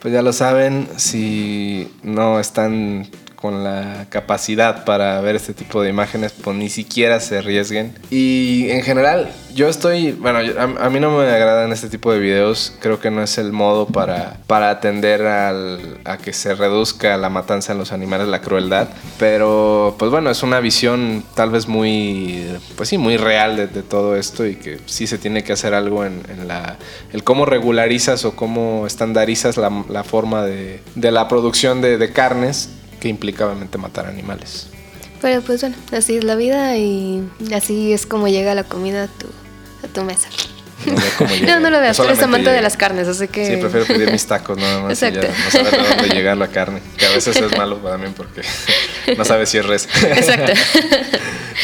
Pues 0.00 0.12
ya 0.12 0.20
lo 0.20 0.34
saben, 0.34 0.86
si 0.96 1.90
no 2.02 2.38
están 2.38 3.08
con 3.44 3.62
la 3.62 4.06
capacidad 4.08 4.86
para 4.86 5.20
ver 5.20 5.36
este 5.36 5.52
tipo 5.52 5.82
de 5.82 5.90
imágenes, 5.90 6.32
pues 6.32 6.56
ni 6.56 6.70
siquiera 6.70 7.20
se 7.20 7.36
arriesguen. 7.36 7.92
Y 8.10 8.70
en 8.70 8.80
general, 8.80 9.30
yo 9.54 9.68
estoy, 9.68 10.12
bueno, 10.12 10.38
a, 10.38 10.86
a 10.86 10.88
mí 10.88 10.98
no 10.98 11.10
me 11.18 11.24
agradan 11.28 11.70
este 11.70 11.90
tipo 11.90 12.10
de 12.10 12.20
videos, 12.20 12.72
creo 12.80 13.00
que 13.00 13.10
no 13.10 13.22
es 13.22 13.36
el 13.36 13.52
modo 13.52 13.84
para, 13.86 14.38
para 14.46 14.70
atender 14.70 15.26
al- 15.26 15.98
a 16.06 16.16
que 16.16 16.32
se 16.32 16.54
reduzca 16.54 17.18
la 17.18 17.28
matanza 17.28 17.72
en 17.72 17.78
los 17.80 17.92
animales, 17.92 18.28
la 18.28 18.40
crueldad, 18.40 18.88
pero 19.18 19.94
pues 19.98 20.10
bueno, 20.10 20.30
es 20.30 20.42
una 20.42 20.60
visión 20.60 21.22
tal 21.34 21.50
vez 21.50 21.68
muy, 21.68 22.46
pues 22.76 22.88
sí, 22.88 22.96
muy 22.96 23.18
real 23.18 23.58
de, 23.58 23.66
de 23.66 23.82
todo 23.82 24.16
esto 24.16 24.46
y 24.46 24.56
que 24.56 24.80
sí 24.86 25.06
se 25.06 25.18
tiene 25.18 25.44
que 25.44 25.52
hacer 25.52 25.74
algo 25.74 26.06
en, 26.06 26.22
en 26.30 26.48
la, 26.48 26.78
el 27.12 27.22
cómo 27.24 27.44
regularizas 27.44 28.24
o 28.24 28.34
cómo 28.34 28.86
estandarizas 28.86 29.58
la, 29.58 29.84
la 29.90 30.02
forma 30.02 30.46
de, 30.46 30.80
de 30.94 31.10
la 31.12 31.28
producción 31.28 31.82
de, 31.82 31.98
de 31.98 32.10
carnes 32.10 32.70
que 33.04 33.10
implica 33.10 33.44
obviamente 33.44 33.76
matar 33.76 34.06
animales. 34.06 34.68
Pero 35.20 35.42
pues 35.42 35.60
bueno, 35.60 35.76
así 35.92 36.16
es 36.16 36.24
la 36.24 36.36
vida 36.36 36.78
y 36.78 37.22
así 37.54 37.92
es 37.92 38.06
como 38.06 38.28
llega 38.28 38.54
la 38.54 38.64
comida 38.64 39.02
a 39.02 39.06
tu, 39.08 39.26
a 39.84 39.88
tu 39.92 40.04
mesa. 40.04 40.30
No. 40.86 40.94
No, 41.46 41.60
no 41.60 41.68
lo 41.68 41.80
veas, 41.80 41.98
tú 41.98 42.04
eres 42.04 42.22
amante 42.22 42.48
de 42.48 42.62
las 42.62 42.78
carnes, 42.78 43.06
así 43.06 43.28
que... 43.28 43.46
Sí, 43.46 43.56
prefiero 43.58 43.84
pedir 43.86 44.10
mis 44.10 44.24
tacos 44.26 44.56
nada 44.56 44.80
más. 44.80 45.02
y 45.02 45.02
ya 45.02 45.08
Exacto. 45.08 45.28
no 45.44 45.50
saber 45.50 45.82
de 45.82 45.88
dónde 45.88 46.14
llega 46.14 46.34
la 46.34 46.48
carne. 46.48 46.80
Que 46.96 47.04
a 47.04 47.10
veces 47.10 47.36
es 47.36 47.58
malo 47.58 47.76
también 47.76 48.14
porque 48.14 48.40
no 49.18 49.24
sabes 49.26 49.50
si 49.50 49.58
es 49.58 49.66
res. 49.66 49.86
Exacto. 50.02 50.52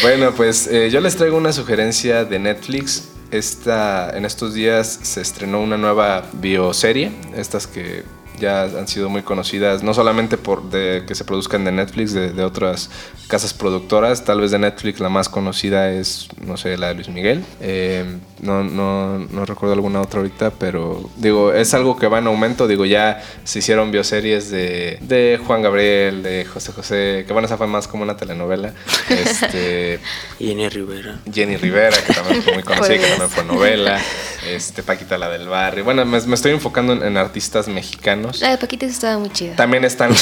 Bueno, 0.03 0.33
pues 0.35 0.69
eh, 0.69 0.89
yo 0.91 1.01
les 1.01 1.17
traigo 1.17 1.37
una 1.37 1.53
sugerencia 1.53 2.25
de 2.25 2.39
Netflix. 2.39 3.09
Esta, 3.33 4.17
en 4.17 4.25
estos 4.25 4.55
días 4.55 5.01
se 5.03 5.21
estrenó 5.21 5.61
una 5.61 5.77
nueva 5.77 6.25
bioserie, 6.33 7.11
estas 7.35 7.67
que 7.67 8.05
ya 8.41 8.63
han 8.65 8.89
sido 8.89 9.09
muy 9.09 9.23
conocidas, 9.23 9.83
no 9.83 9.95
solamente 9.95 10.37
por 10.37 10.71
de, 10.71 11.05
que 11.07 11.15
se 11.15 11.25
produzcan 11.25 11.65
de 11.65 11.73
Netflix, 11.73 12.13
de, 12.13 12.33
de 12.33 12.43
otras 12.45 12.91
casas 13.29 13.55
productoras. 13.55 14.25
Tal 14.25 14.41
vez 14.41 14.51
de 14.51 14.59
Netflix 14.59 14.99
la 15.01 15.09
más 15.09 15.29
conocida 15.29 15.91
es, 15.93 16.29
no 16.45 16.57
sé, 16.57 16.77
la 16.77 16.89
de 16.89 16.95
Luis 16.95 17.09
Miguel. 17.09 17.45
Eh, 17.61 18.05
no, 18.41 18.65
no, 18.65 19.19
no 19.19 19.45
recuerdo 19.47 19.75
alguna 19.75 20.01
otra 20.01 20.21
ahorita, 20.21 20.51
pero 20.59 21.09
digo, 21.17 21.53
es 21.53 21.75
algo 21.75 21.97
que 21.99 22.09
va 22.09 22.19
en 22.19 22.27
aumento. 22.27 22.67
Digo, 22.67 22.85
ya 22.87 23.23
se 23.45 23.61
hicieron 23.61 23.91
bioseries 23.93 24.51
de, 24.51 24.99
de 25.03 25.39
Juan 25.47 25.63
Gabriel, 25.63 26.23
de 26.23 26.45
José 26.47 26.73
José, 26.73 27.25
que 27.27 27.33
bueno, 27.33 27.47
esa 27.47 27.57
fue 27.57 27.67
más 27.67 27.87
como 27.87 28.03
una 28.03 28.17
telenovela. 28.17 28.73
Este, 29.11 29.99
Jenny 30.39 30.69
Rivera. 30.69 31.19
Jenny 31.33 31.57
Rivera, 31.57 31.97
que 32.07 32.13
también 32.15 32.43
fue 32.43 32.55
muy 32.55 32.63
conocida, 32.63 32.95
que 32.95 33.01
Pues. 33.01 33.11
también 33.11 33.31
fue 33.31 33.45
novela. 33.45 34.01
Este, 34.49 34.83
Paquita 34.83 35.19
la 35.19 35.29
del 35.29 35.49
barrio. 35.49 35.85
Bueno, 35.85 36.05
me, 36.07 36.21
me 36.21 36.35
estoy 36.35 36.53
enfocando 36.53 36.93
en, 36.95 37.03
en 37.03 37.17
artistas 37.17 37.69
mexicanos. 37.69 38.30
La 38.41 38.51
de 38.51 38.59
Paquita 38.59 38.87
sí 38.87 38.93
estaba 38.93 39.19
muy 39.19 39.31
chida. 39.31 39.57
También 39.57 39.85
están. 39.85 40.13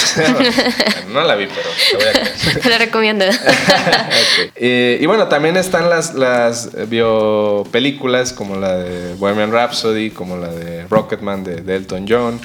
no 1.13 1.23
la 1.23 1.35
vi, 1.35 1.47
pero 1.47 1.69
te 1.91 1.97
voy 1.97 2.07
a 2.07 2.13
creer. 2.13 2.61
Te 2.63 2.69
la 2.69 2.79
recomiendo. 2.79 3.25
Eh, 4.61 4.99
y 5.01 5.07
bueno, 5.07 5.29
también 5.29 5.57
están 5.57 5.89
las, 5.89 6.15
las 6.15 6.71
biopelículas 6.89 8.33
como 8.33 8.57
la 8.57 8.77
de 8.77 9.15
Bohemian 9.15 9.53
Rhapsody, 9.53 10.11
como 10.11 10.37
la 10.37 10.49
de 10.49 10.87
Rocketman 10.89 11.45
de, 11.45 11.57
de 11.61 11.77
Elton 11.77 12.07
John. 12.09 12.41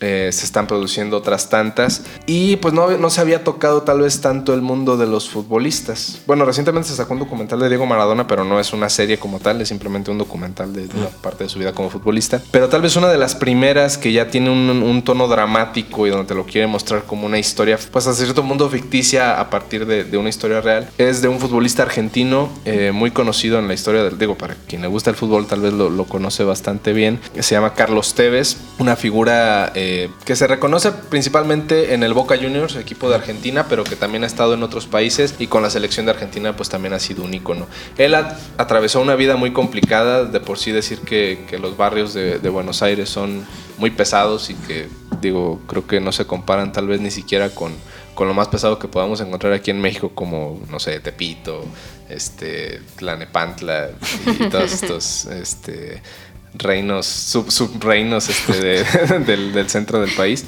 Eh, 0.00 0.30
se 0.32 0.44
están 0.44 0.66
produciendo 0.66 1.16
otras 1.16 1.48
tantas. 1.48 2.02
Y 2.26 2.56
pues 2.56 2.74
no, 2.74 2.90
no 2.98 3.10
se 3.10 3.20
había 3.20 3.44
tocado 3.44 3.82
tal 3.82 4.00
vez 4.00 4.20
tanto 4.20 4.52
el 4.52 4.60
mundo 4.60 4.96
de 4.96 5.06
los 5.06 5.30
futbolistas. 5.30 6.20
Bueno, 6.26 6.44
recientemente 6.44 6.88
se 6.88 6.96
sacó 6.96 7.14
un 7.14 7.20
documental 7.20 7.60
de 7.60 7.68
Diego 7.68 7.86
Maradona, 7.86 8.26
pero 8.26 8.44
no 8.44 8.60
es 8.60 8.72
una 8.72 8.88
serie 8.88 9.18
como 9.18 9.38
tal, 9.38 9.60
es 9.60 9.68
simplemente 9.68 10.10
un 10.10 10.18
documental 10.18 10.72
de, 10.72 10.88
de 10.88 11.00
la 11.00 11.08
parte 11.08 11.44
de 11.44 11.50
su 11.50 11.58
vida 11.58 11.72
como 11.72 11.90
futbolista. 11.90 12.42
Pero 12.50 12.68
tal 12.68 12.82
vez 12.82 12.96
una 12.96 13.08
de 13.08 13.18
las 13.18 13.34
primeras 13.34 13.96
que 13.96 14.12
ya 14.12 14.28
tiene 14.28 14.50
un, 14.50 14.68
un 14.82 15.02
tono 15.04 15.28
dramático 15.28 16.06
y 16.06 16.10
donde 16.10 16.26
te 16.26 16.34
lo 16.34 16.44
quiere 16.44 16.66
mostrar 16.66 17.04
como 17.04 17.26
una 17.26 17.38
historia, 17.38 17.78
pues 17.90 18.06
a 18.06 18.14
cierto 18.14 18.42
mundo 18.42 18.68
ficticia 18.68 19.40
a 19.40 19.48
partir 19.48 19.86
de, 19.86 20.04
de 20.04 20.18
una 20.18 20.28
historia 20.28 20.60
real, 20.60 20.90
es 20.98 21.22
de 21.22 21.28
un 21.28 21.38
futbolista 21.38 21.82
argentino 21.82 22.50
eh, 22.64 22.90
muy 22.92 23.10
conocido 23.10 23.58
en 23.58 23.68
la 23.68 23.74
historia 23.74 24.02
del, 24.02 24.18
digo, 24.18 24.36
para 24.36 24.54
quien 24.66 24.82
le 24.82 24.88
gusta 24.88 25.10
el 25.10 25.16
fútbol 25.16 25.46
tal 25.46 25.60
vez 25.60 25.72
lo, 25.72 25.88
lo 25.88 26.04
conoce 26.04 26.44
bastante 26.44 26.92
bien, 26.92 27.20
se 27.38 27.54
llama 27.54 27.74
Carlos 27.74 28.14
Tevez, 28.14 28.56
una 28.78 28.96
figura 28.96 29.72
eh, 29.74 29.93
que 30.24 30.36
se 30.36 30.46
reconoce 30.46 30.92
principalmente 30.92 31.94
en 31.94 32.02
el 32.02 32.14
Boca 32.14 32.36
Juniors, 32.36 32.76
equipo 32.76 33.08
de 33.08 33.16
Argentina, 33.16 33.66
pero 33.68 33.84
que 33.84 33.96
también 33.96 34.24
ha 34.24 34.26
estado 34.26 34.54
en 34.54 34.62
otros 34.62 34.86
países 34.86 35.34
y 35.38 35.46
con 35.46 35.62
la 35.62 35.70
selección 35.70 36.06
de 36.06 36.12
Argentina 36.12 36.56
pues 36.56 36.68
también 36.68 36.94
ha 36.94 36.98
sido 36.98 37.24
un 37.24 37.34
ícono. 37.34 37.66
Él 37.98 38.14
atravesó 38.14 39.00
una 39.00 39.14
vida 39.14 39.36
muy 39.36 39.52
complicada, 39.52 40.24
de 40.24 40.40
por 40.40 40.58
sí 40.58 40.72
decir 40.72 41.00
que, 41.00 41.44
que 41.48 41.58
los 41.58 41.76
barrios 41.76 42.14
de, 42.14 42.38
de 42.38 42.48
Buenos 42.48 42.82
Aires 42.82 43.08
son 43.08 43.44
muy 43.78 43.90
pesados 43.90 44.50
y 44.50 44.54
que 44.54 44.88
digo, 45.20 45.60
creo 45.66 45.86
que 45.86 46.00
no 46.00 46.12
se 46.12 46.26
comparan 46.26 46.72
tal 46.72 46.86
vez 46.86 47.00
ni 47.00 47.10
siquiera 47.10 47.50
con, 47.50 47.72
con 48.14 48.28
lo 48.28 48.34
más 48.34 48.48
pesado 48.48 48.78
que 48.78 48.88
podamos 48.88 49.20
encontrar 49.20 49.52
aquí 49.52 49.70
en 49.70 49.80
México 49.80 50.12
como, 50.14 50.60
no 50.70 50.78
sé, 50.78 51.00
Tepito, 51.00 51.64
este, 52.08 52.80
Tlanepantla 52.96 53.90
y 54.26 54.48
todos 54.48 54.72
estos 54.82 55.26
este, 55.26 56.02
reinos, 56.54 57.06
sub, 57.06 57.50
subreinos 57.50 58.28
este, 58.28 58.52
de- 58.60 58.84
del, 59.26 59.52
del 59.52 59.68
centro 59.70 60.00
del 60.00 60.10
país. 60.12 60.44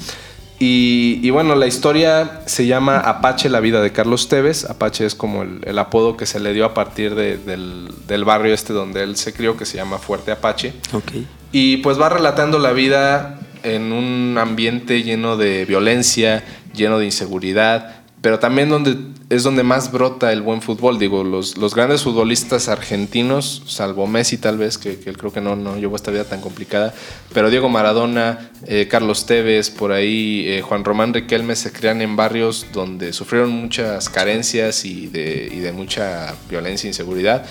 Y, 0.59 1.19
y 1.21 1.29
bueno, 1.29 1.53
la 1.55 1.67
historia 1.67 2.41
se 2.47 2.65
llama 2.65 2.97
Apache, 2.97 3.47
la 3.47 3.59
vida 3.59 3.79
de 3.81 3.91
Carlos 3.91 4.27
Tevez. 4.27 4.65
Apache 4.65 5.05
es 5.05 5.13
como 5.13 5.43
el, 5.43 5.59
el 5.65 5.77
apodo 5.77 6.17
que 6.17 6.25
se 6.25 6.39
le 6.39 6.51
dio 6.53 6.65
a 6.65 6.73
partir 6.73 7.13
de- 7.13 7.37
del, 7.37 7.89
del 8.07 8.25
barrio 8.25 8.53
este 8.55 8.73
donde 8.73 9.03
él 9.03 9.17
se 9.17 9.33
crió, 9.33 9.55
que 9.55 9.65
se 9.65 9.77
llama 9.77 9.99
Fuerte 9.99 10.31
Apache. 10.31 10.73
Ok. 10.93 11.11
Y 11.51 11.77
pues 11.77 11.99
va 12.01 12.09
relatando 12.09 12.57
la 12.57 12.71
vida 12.71 13.39
en 13.63 13.91
un 13.91 14.37
ambiente 14.39 15.03
lleno 15.03 15.37
de 15.37 15.65
violencia, 15.65 16.43
lleno 16.73 16.97
de 16.97 17.05
inseguridad, 17.05 17.96
pero 18.21 18.39
también 18.39 18.69
donde 18.69 18.97
es 19.29 19.43
donde 19.43 19.63
más 19.63 19.91
brota 19.91 20.31
el 20.31 20.41
buen 20.41 20.61
fútbol. 20.61 20.97
Digo, 20.97 21.23
los, 21.23 21.57
los 21.57 21.75
grandes 21.75 22.03
futbolistas 22.03 22.67
argentinos, 22.69 23.63
salvo 23.67 24.07
Messi 24.07 24.37
tal 24.37 24.57
vez, 24.57 24.77
que, 24.77 24.97
creo 24.97 25.31
que 25.31 25.41
no, 25.41 25.55
no 25.55 25.77
llevó 25.77 25.95
esta 25.95 26.11
vida 26.11 26.23
tan 26.23 26.41
complicada, 26.41 26.93
pero 27.33 27.49
Diego 27.49 27.69
Maradona, 27.69 28.51
eh, 28.65 28.87
Carlos 28.89 29.25
Tevez, 29.25 29.69
por 29.69 29.91
ahí 29.91 30.45
eh, 30.47 30.61
Juan 30.61 30.83
Román 30.83 31.13
Riquelme 31.13 31.55
se 31.55 31.71
crean 31.71 32.01
en 32.01 32.15
barrios 32.15 32.65
donde 32.73 33.13
sufrieron 33.13 33.51
muchas 33.51 34.09
carencias 34.09 34.85
y 34.85 35.07
de, 35.07 35.49
y 35.51 35.59
de 35.59 35.71
mucha 35.71 36.33
violencia 36.49 36.87
e 36.87 36.91
inseguridad 36.91 37.45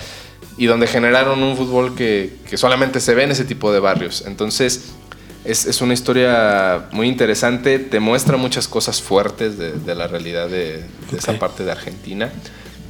y 0.58 0.66
donde 0.66 0.86
generaron 0.86 1.42
un 1.42 1.56
fútbol 1.56 1.94
que, 1.94 2.38
que 2.48 2.56
solamente 2.56 3.00
se 3.00 3.14
ve 3.14 3.24
en 3.24 3.30
ese 3.30 3.44
tipo 3.44 3.72
de 3.72 3.80
barrios. 3.80 4.24
Entonces, 4.26 4.94
es, 5.46 5.80
una 5.80 5.94
historia 5.94 6.88
muy 6.92 7.08
interesante, 7.08 7.78
te 7.78 8.00
muestra 8.00 8.36
muchas 8.36 8.68
cosas 8.68 9.00
fuertes 9.00 9.56
de, 9.58 9.94
la 9.94 10.06
realidad 10.06 10.48
de, 10.48 10.84
esa 11.16 11.38
parte 11.38 11.64
de 11.64 11.72
Argentina 11.72 12.30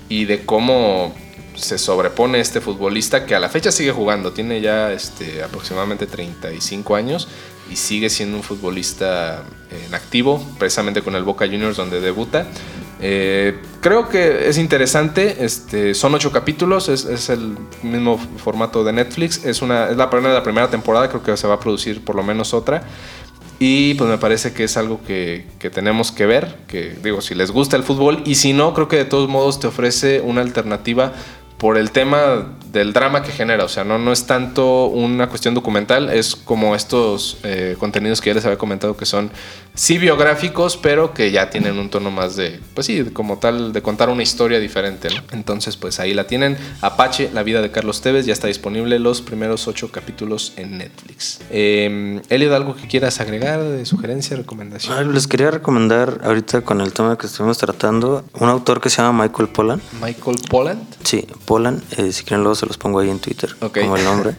y 0.08 0.24
de 0.24 0.44
cómo 0.44 1.14
se 1.54 1.78
sobrepone 1.78 2.40
este 2.40 2.60
futbolista 2.60 3.24
que 3.24 3.34
a 3.34 3.40
la 3.40 3.48
fecha 3.48 3.72
sigue 3.72 3.92
jugando, 3.92 4.32
tiene 4.32 4.60
ya 4.60 4.92
este, 4.92 5.42
aproximadamente 5.42 6.06
35 6.06 6.96
años 6.96 7.28
y 7.70 7.76
sigue 7.76 8.10
siendo 8.10 8.36
un 8.36 8.42
futbolista 8.42 9.42
en 9.70 9.94
activo, 9.94 10.44
precisamente 10.58 11.02
con 11.02 11.14
el 11.14 11.24
Boca 11.24 11.46
Juniors 11.46 11.76
donde 11.76 12.00
debuta. 12.00 12.46
Eh, 13.00 13.58
creo 13.80 14.08
que 14.08 14.48
es 14.48 14.56
interesante, 14.56 15.44
este, 15.44 15.94
son 15.94 16.14
ocho 16.14 16.32
capítulos, 16.32 16.88
es, 16.88 17.28
el 17.28 17.56
mismo 17.82 18.18
formato 18.38 18.84
de 18.84 18.92
Netflix, 18.92 19.44
es, 19.44 19.60
una, 19.60 19.90
es 19.90 19.96
la, 19.96 20.06
la 20.06 20.42
primera 20.42 20.70
temporada, 20.70 21.08
creo 21.08 21.22
que 21.22 21.36
se 21.36 21.46
va 21.46 21.54
a 21.54 21.60
producir 21.60 22.04
por 22.04 22.16
lo 22.16 22.22
menos 22.22 22.54
otra. 22.54 22.82
Y 23.58 23.94
pues 23.94 24.10
me 24.10 24.18
parece 24.18 24.52
que 24.52 24.64
es 24.64 24.76
algo 24.76 25.00
que, 25.06 25.46
que, 25.58 25.70
tenemos 25.70 26.12
que 26.12 26.26
ver, 26.26 26.58
que 26.68 26.94
digo, 27.02 27.22
si 27.22 27.34
les 27.34 27.50
gusta 27.50 27.76
el 27.76 27.84
fútbol 27.84 28.22
y 28.26 28.34
si 28.34 28.52
no, 28.52 28.74
creo 28.74 28.86
que 28.86 28.96
de 28.96 29.06
todos 29.06 29.30
modos 29.30 29.60
te 29.60 29.66
ofrece 29.66 30.20
una 30.20 30.42
alternativa 30.42 31.14
por 31.56 31.78
el 31.78 31.90
tema 31.90 32.52
del 32.76 32.92
drama 32.92 33.22
que 33.22 33.32
genera. 33.32 33.64
O 33.64 33.68
sea, 33.68 33.84
no, 33.84 33.98
no 33.98 34.12
es 34.12 34.26
tanto 34.26 34.86
una 34.86 35.28
cuestión 35.28 35.54
documental, 35.54 36.10
es 36.10 36.36
como 36.36 36.76
estos 36.76 37.38
eh, 37.42 37.76
contenidos 37.78 38.20
que 38.20 38.30
ya 38.30 38.34
les 38.34 38.44
había 38.44 38.58
comentado 38.58 38.96
que 38.96 39.06
son 39.06 39.30
sí 39.74 39.98
biográficos, 39.98 40.76
pero 40.76 41.12
que 41.12 41.30
ya 41.30 41.50
tienen 41.50 41.78
un 41.78 41.90
tono 41.90 42.10
más 42.10 42.36
de, 42.36 42.60
pues 42.74 42.86
sí, 42.86 43.04
como 43.12 43.38
tal, 43.38 43.72
de 43.72 43.82
contar 43.82 44.08
una 44.08 44.22
historia 44.22 44.58
diferente. 44.58 45.08
Entonces, 45.32 45.76
pues 45.76 46.00
ahí 46.00 46.14
la 46.14 46.26
tienen. 46.26 46.56
Apache, 46.80 47.30
la 47.32 47.42
vida 47.42 47.62
de 47.62 47.70
Carlos 47.70 48.00
Tevez, 48.00 48.26
ya 48.26 48.32
está 48.32 48.48
disponible 48.48 48.98
los 48.98 49.22
primeros 49.22 49.68
ocho 49.68 49.90
capítulos 49.90 50.52
en 50.56 50.78
Netflix. 50.78 51.40
Eh, 51.50 52.20
Elliot, 52.28 52.52
¿algo 52.52 52.76
que 52.76 52.86
quieras 52.86 53.20
agregar 53.20 53.62
de 53.62 53.84
sugerencia, 53.86 54.36
recomendación? 54.36 55.14
les 55.14 55.26
quería 55.26 55.50
recomendar 55.50 56.20
ahorita 56.24 56.62
con 56.62 56.80
el 56.80 56.92
tema 56.92 57.16
que 57.16 57.26
estuvimos 57.26 57.58
tratando, 57.58 58.24
un 58.34 58.48
autor 58.48 58.80
que 58.80 58.90
se 58.90 59.02
llama 59.02 59.24
Michael 59.24 59.48
Pollan. 59.48 59.80
Michael 60.00 60.36
Pollan. 60.48 60.86
Sí, 61.04 61.26
Polan, 61.44 61.82
eh, 61.96 62.12
si 62.12 62.24
quieren 62.24 62.42
luego 62.42 62.54
se 62.54 62.65
los 62.66 62.78
pongo 62.78 63.00
ahí 63.00 63.10
en 63.10 63.18
Twitter 63.18 63.54
como 63.58 63.96
el 63.96 64.04
nombre. 64.04 64.36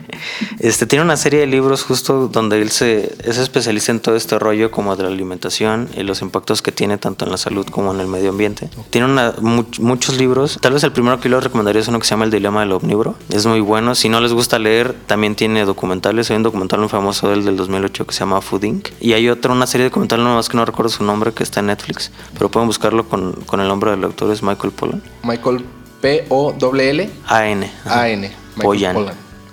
este 0.58 0.86
tiene 0.86 1.04
una 1.04 1.16
serie 1.16 1.40
de 1.40 1.46
libros 1.46 1.82
justo 1.84 2.28
donde 2.28 2.60
él 2.60 2.70
se 2.70 3.14
es 3.24 3.38
especialista 3.38 3.92
en 3.92 4.00
todo 4.00 4.16
este 4.16 4.38
rollo 4.38 4.70
como 4.70 4.96
de 4.96 5.04
la 5.04 5.08
alimentación 5.08 5.88
y 5.96 6.02
los 6.02 6.22
impactos 6.22 6.62
que 6.62 6.72
tiene 6.72 6.98
tanto 6.98 7.24
en 7.24 7.30
la 7.30 7.36
salud 7.36 7.66
como 7.66 7.94
en 7.94 8.00
el 8.00 8.06
medio 8.06 8.30
ambiente. 8.30 8.68
Tiene 8.90 9.06
una, 9.06 9.34
muchos 9.40 10.16
libros. 10.16 10.58
Tal 10.60 10.72
vez 10.72 10.82
el 10.84 10.92
primero 10.92 11.20
que 11.20 11.28
yo 11.28 11.36
les 11.36 11.44
recomendaría 11.44 11.80
es 11.80 11.88
uno 11.88 11.98
que 11.98 12.06
se 12.06 12.10
llama 12.10 12.24
El 12.24 12.30
dilema 12.30 12.60
del 12.60 12.72
omnívoro. 12.72 13.14
Es 13.28 13.46
muy 13.46 13.60
bueno. 13.60 13.94
Si 13.94 14.08
no 14.08 14.20
les 14.20 14.32
gusta 14.32 14.58
leer, 14.58 14.94
también 15.06 15.34
tiene 15.34 15.64
documentales. 15.64 16.30
Hay 16.30 16.36
un 16.36 16.42
documental 16.42 16.80
muy 16.80 16.88
famoso 16.88 17.28
del 17.28 17.44
del 17.44 17.56
2008 17.56 18.06
que 18.06 18.12
se 18.12 18.20
llama 18.20 18.40
Food 18.40 18.64
Inc. 18.64 18.88
Y 19.00 19.12
hay 19.12 19.28
otra, 19.28 19.52
una 19.52 19.66
serie 19.66 19.84
de 19.84 19.90
documentales 19.90 20.24
más 20.24 20.48
que 20.48 20.56
no 20.56 20.64
recuerdo 20.64 20.90
su 20.90 21.04
nombre 21.04 21.32
que 21.32 21.42
está 21.42 21.60
en 21.60 21.66
Netflix, 21.66 22.10
pero 22.34 22.50
pueden 22.50 22.66
buscarlo 22.66 23.08
con, 23.08 23.32
con 23.46 23.60
el 23.60 23.68
nombre 23.68 23.90
del 23.90 24.04
autor 24.04 24.32
es 24.32 24.42
Michael 24.42 24.72
Pollan. 24.72 25.02
Michael 25.22 25.64
P-O-L-L. 26.04 27.10
A-N. 27.28 27.70
A-N. 27.86 28.30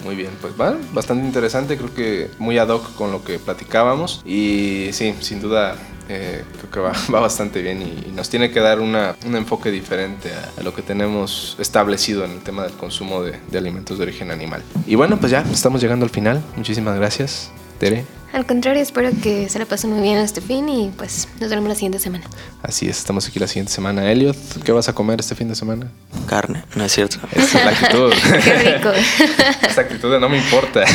Muy 0.03 0.15
bien, 0.15 0.31
pues 0.41 0.53
va, 0.59 0.75
bastante 0.91 1.25
interesante, 1.25 1.77
creo 1.77 1.93
que 1.93 2.29
muy 2.39 2.57
ad 2.57 2.67
hoc 2.67 2.93
con 2.95 3.13
lo 3.13 3.23
que 3.23 3.39
platicábamos 3.39 4.21
y 4.25 4.89
sí, 4.91 5.15
sin 5.21 5.39
duda 5.39 5.77
eh, 6.09 6.43
creo 6.57 6.71
que 6.71 6.79
va, 6.81 6.91
va, 7.13 7.21
bastante 7.21 7.61
bien 7.61 7.81
y, 7.81 8.11
nos 8.11 8.29
tiene 8.29 8.51
que 8.51 8.59
dar 8.59 8.81
una, 8.81 9.15
un 9.25 9.37
enfoque 9.37 9.71
diferente 9.71 10.29
a, 10.33 10.61
lo 10.61 10.73
que 10.73 10.81
tenemos 10.81 11.55
establecido 11.57 12.25
en 12.25 12.31
el 12.31 12.39
tema 12.41 12.63
del 12.63 12.73
consumo 12.73 13.23
de, 13.23 13.39
de 13.49 13.57
alimentos 13.57 13.97
de 13.97 14.03
origen 14.03 14.29
animal. 14.29 14.61
Y 14.85 14.95
bueno, 14.95 15.17
pues 15.19 15.31
ya 15.31 15.45
estamos 15.53 15.79
llegando 15.79 16.03
al 16.03 16.11
final, 16.11 16.43
muchísimas 16.57 16.97
gracias, 16.97 17.51
Tere. 17.81 18.05
Al 18.31 18.45
contrario, 18.45 18.79
espero 18.79 19.09
que 19.23 19.49
se 19.49 19.57
la 19.57 19.65
pasen 19.65 19.89
muy 19.89 20.03
bien 20.03 20.19
este 20.19 20.39
fin 20.39 20.69
y 20.69 20.91
pues 20.95 21.27
nos 21.39 21.49
vemos 21.49 21.67
la 21.67 21.73
siguiente 21.73 21.97
semana. 21.97 22.25
Así 22.61 22.87
es, 22.87 22.99
estamos 22.99 23.27
aquí 23.27 23.39
la 23.39 23.47
siguiente 23.47 23.71
semana. 23.71 24.11
Elliot, 24.11 24.37
¿qué 24.63 24.71
vas 24.71 24.87
a 24.87 24.93
comer 24.93 25.19
este 25.19 25.33
fin 25.33 25.49
de 25.49 25.55
semana? 25.55 25.87
Carne, 26.27 26.63
no 26.75 26.85
es 26.85 26.91
cierto. 26.91 27.17
Esa 27.31 27.57
es 27.57 27.65
la 27.65 27.71
actitud. 27.71 28.13
Qué 28.43 28.53
rico. 28.75 28.91
Esa 29.67 29.81
actitud 29.81 30.11
de 30.11 30.19
no 30.19 30.29
me 30.29 30.37
importa. 30.37 30.85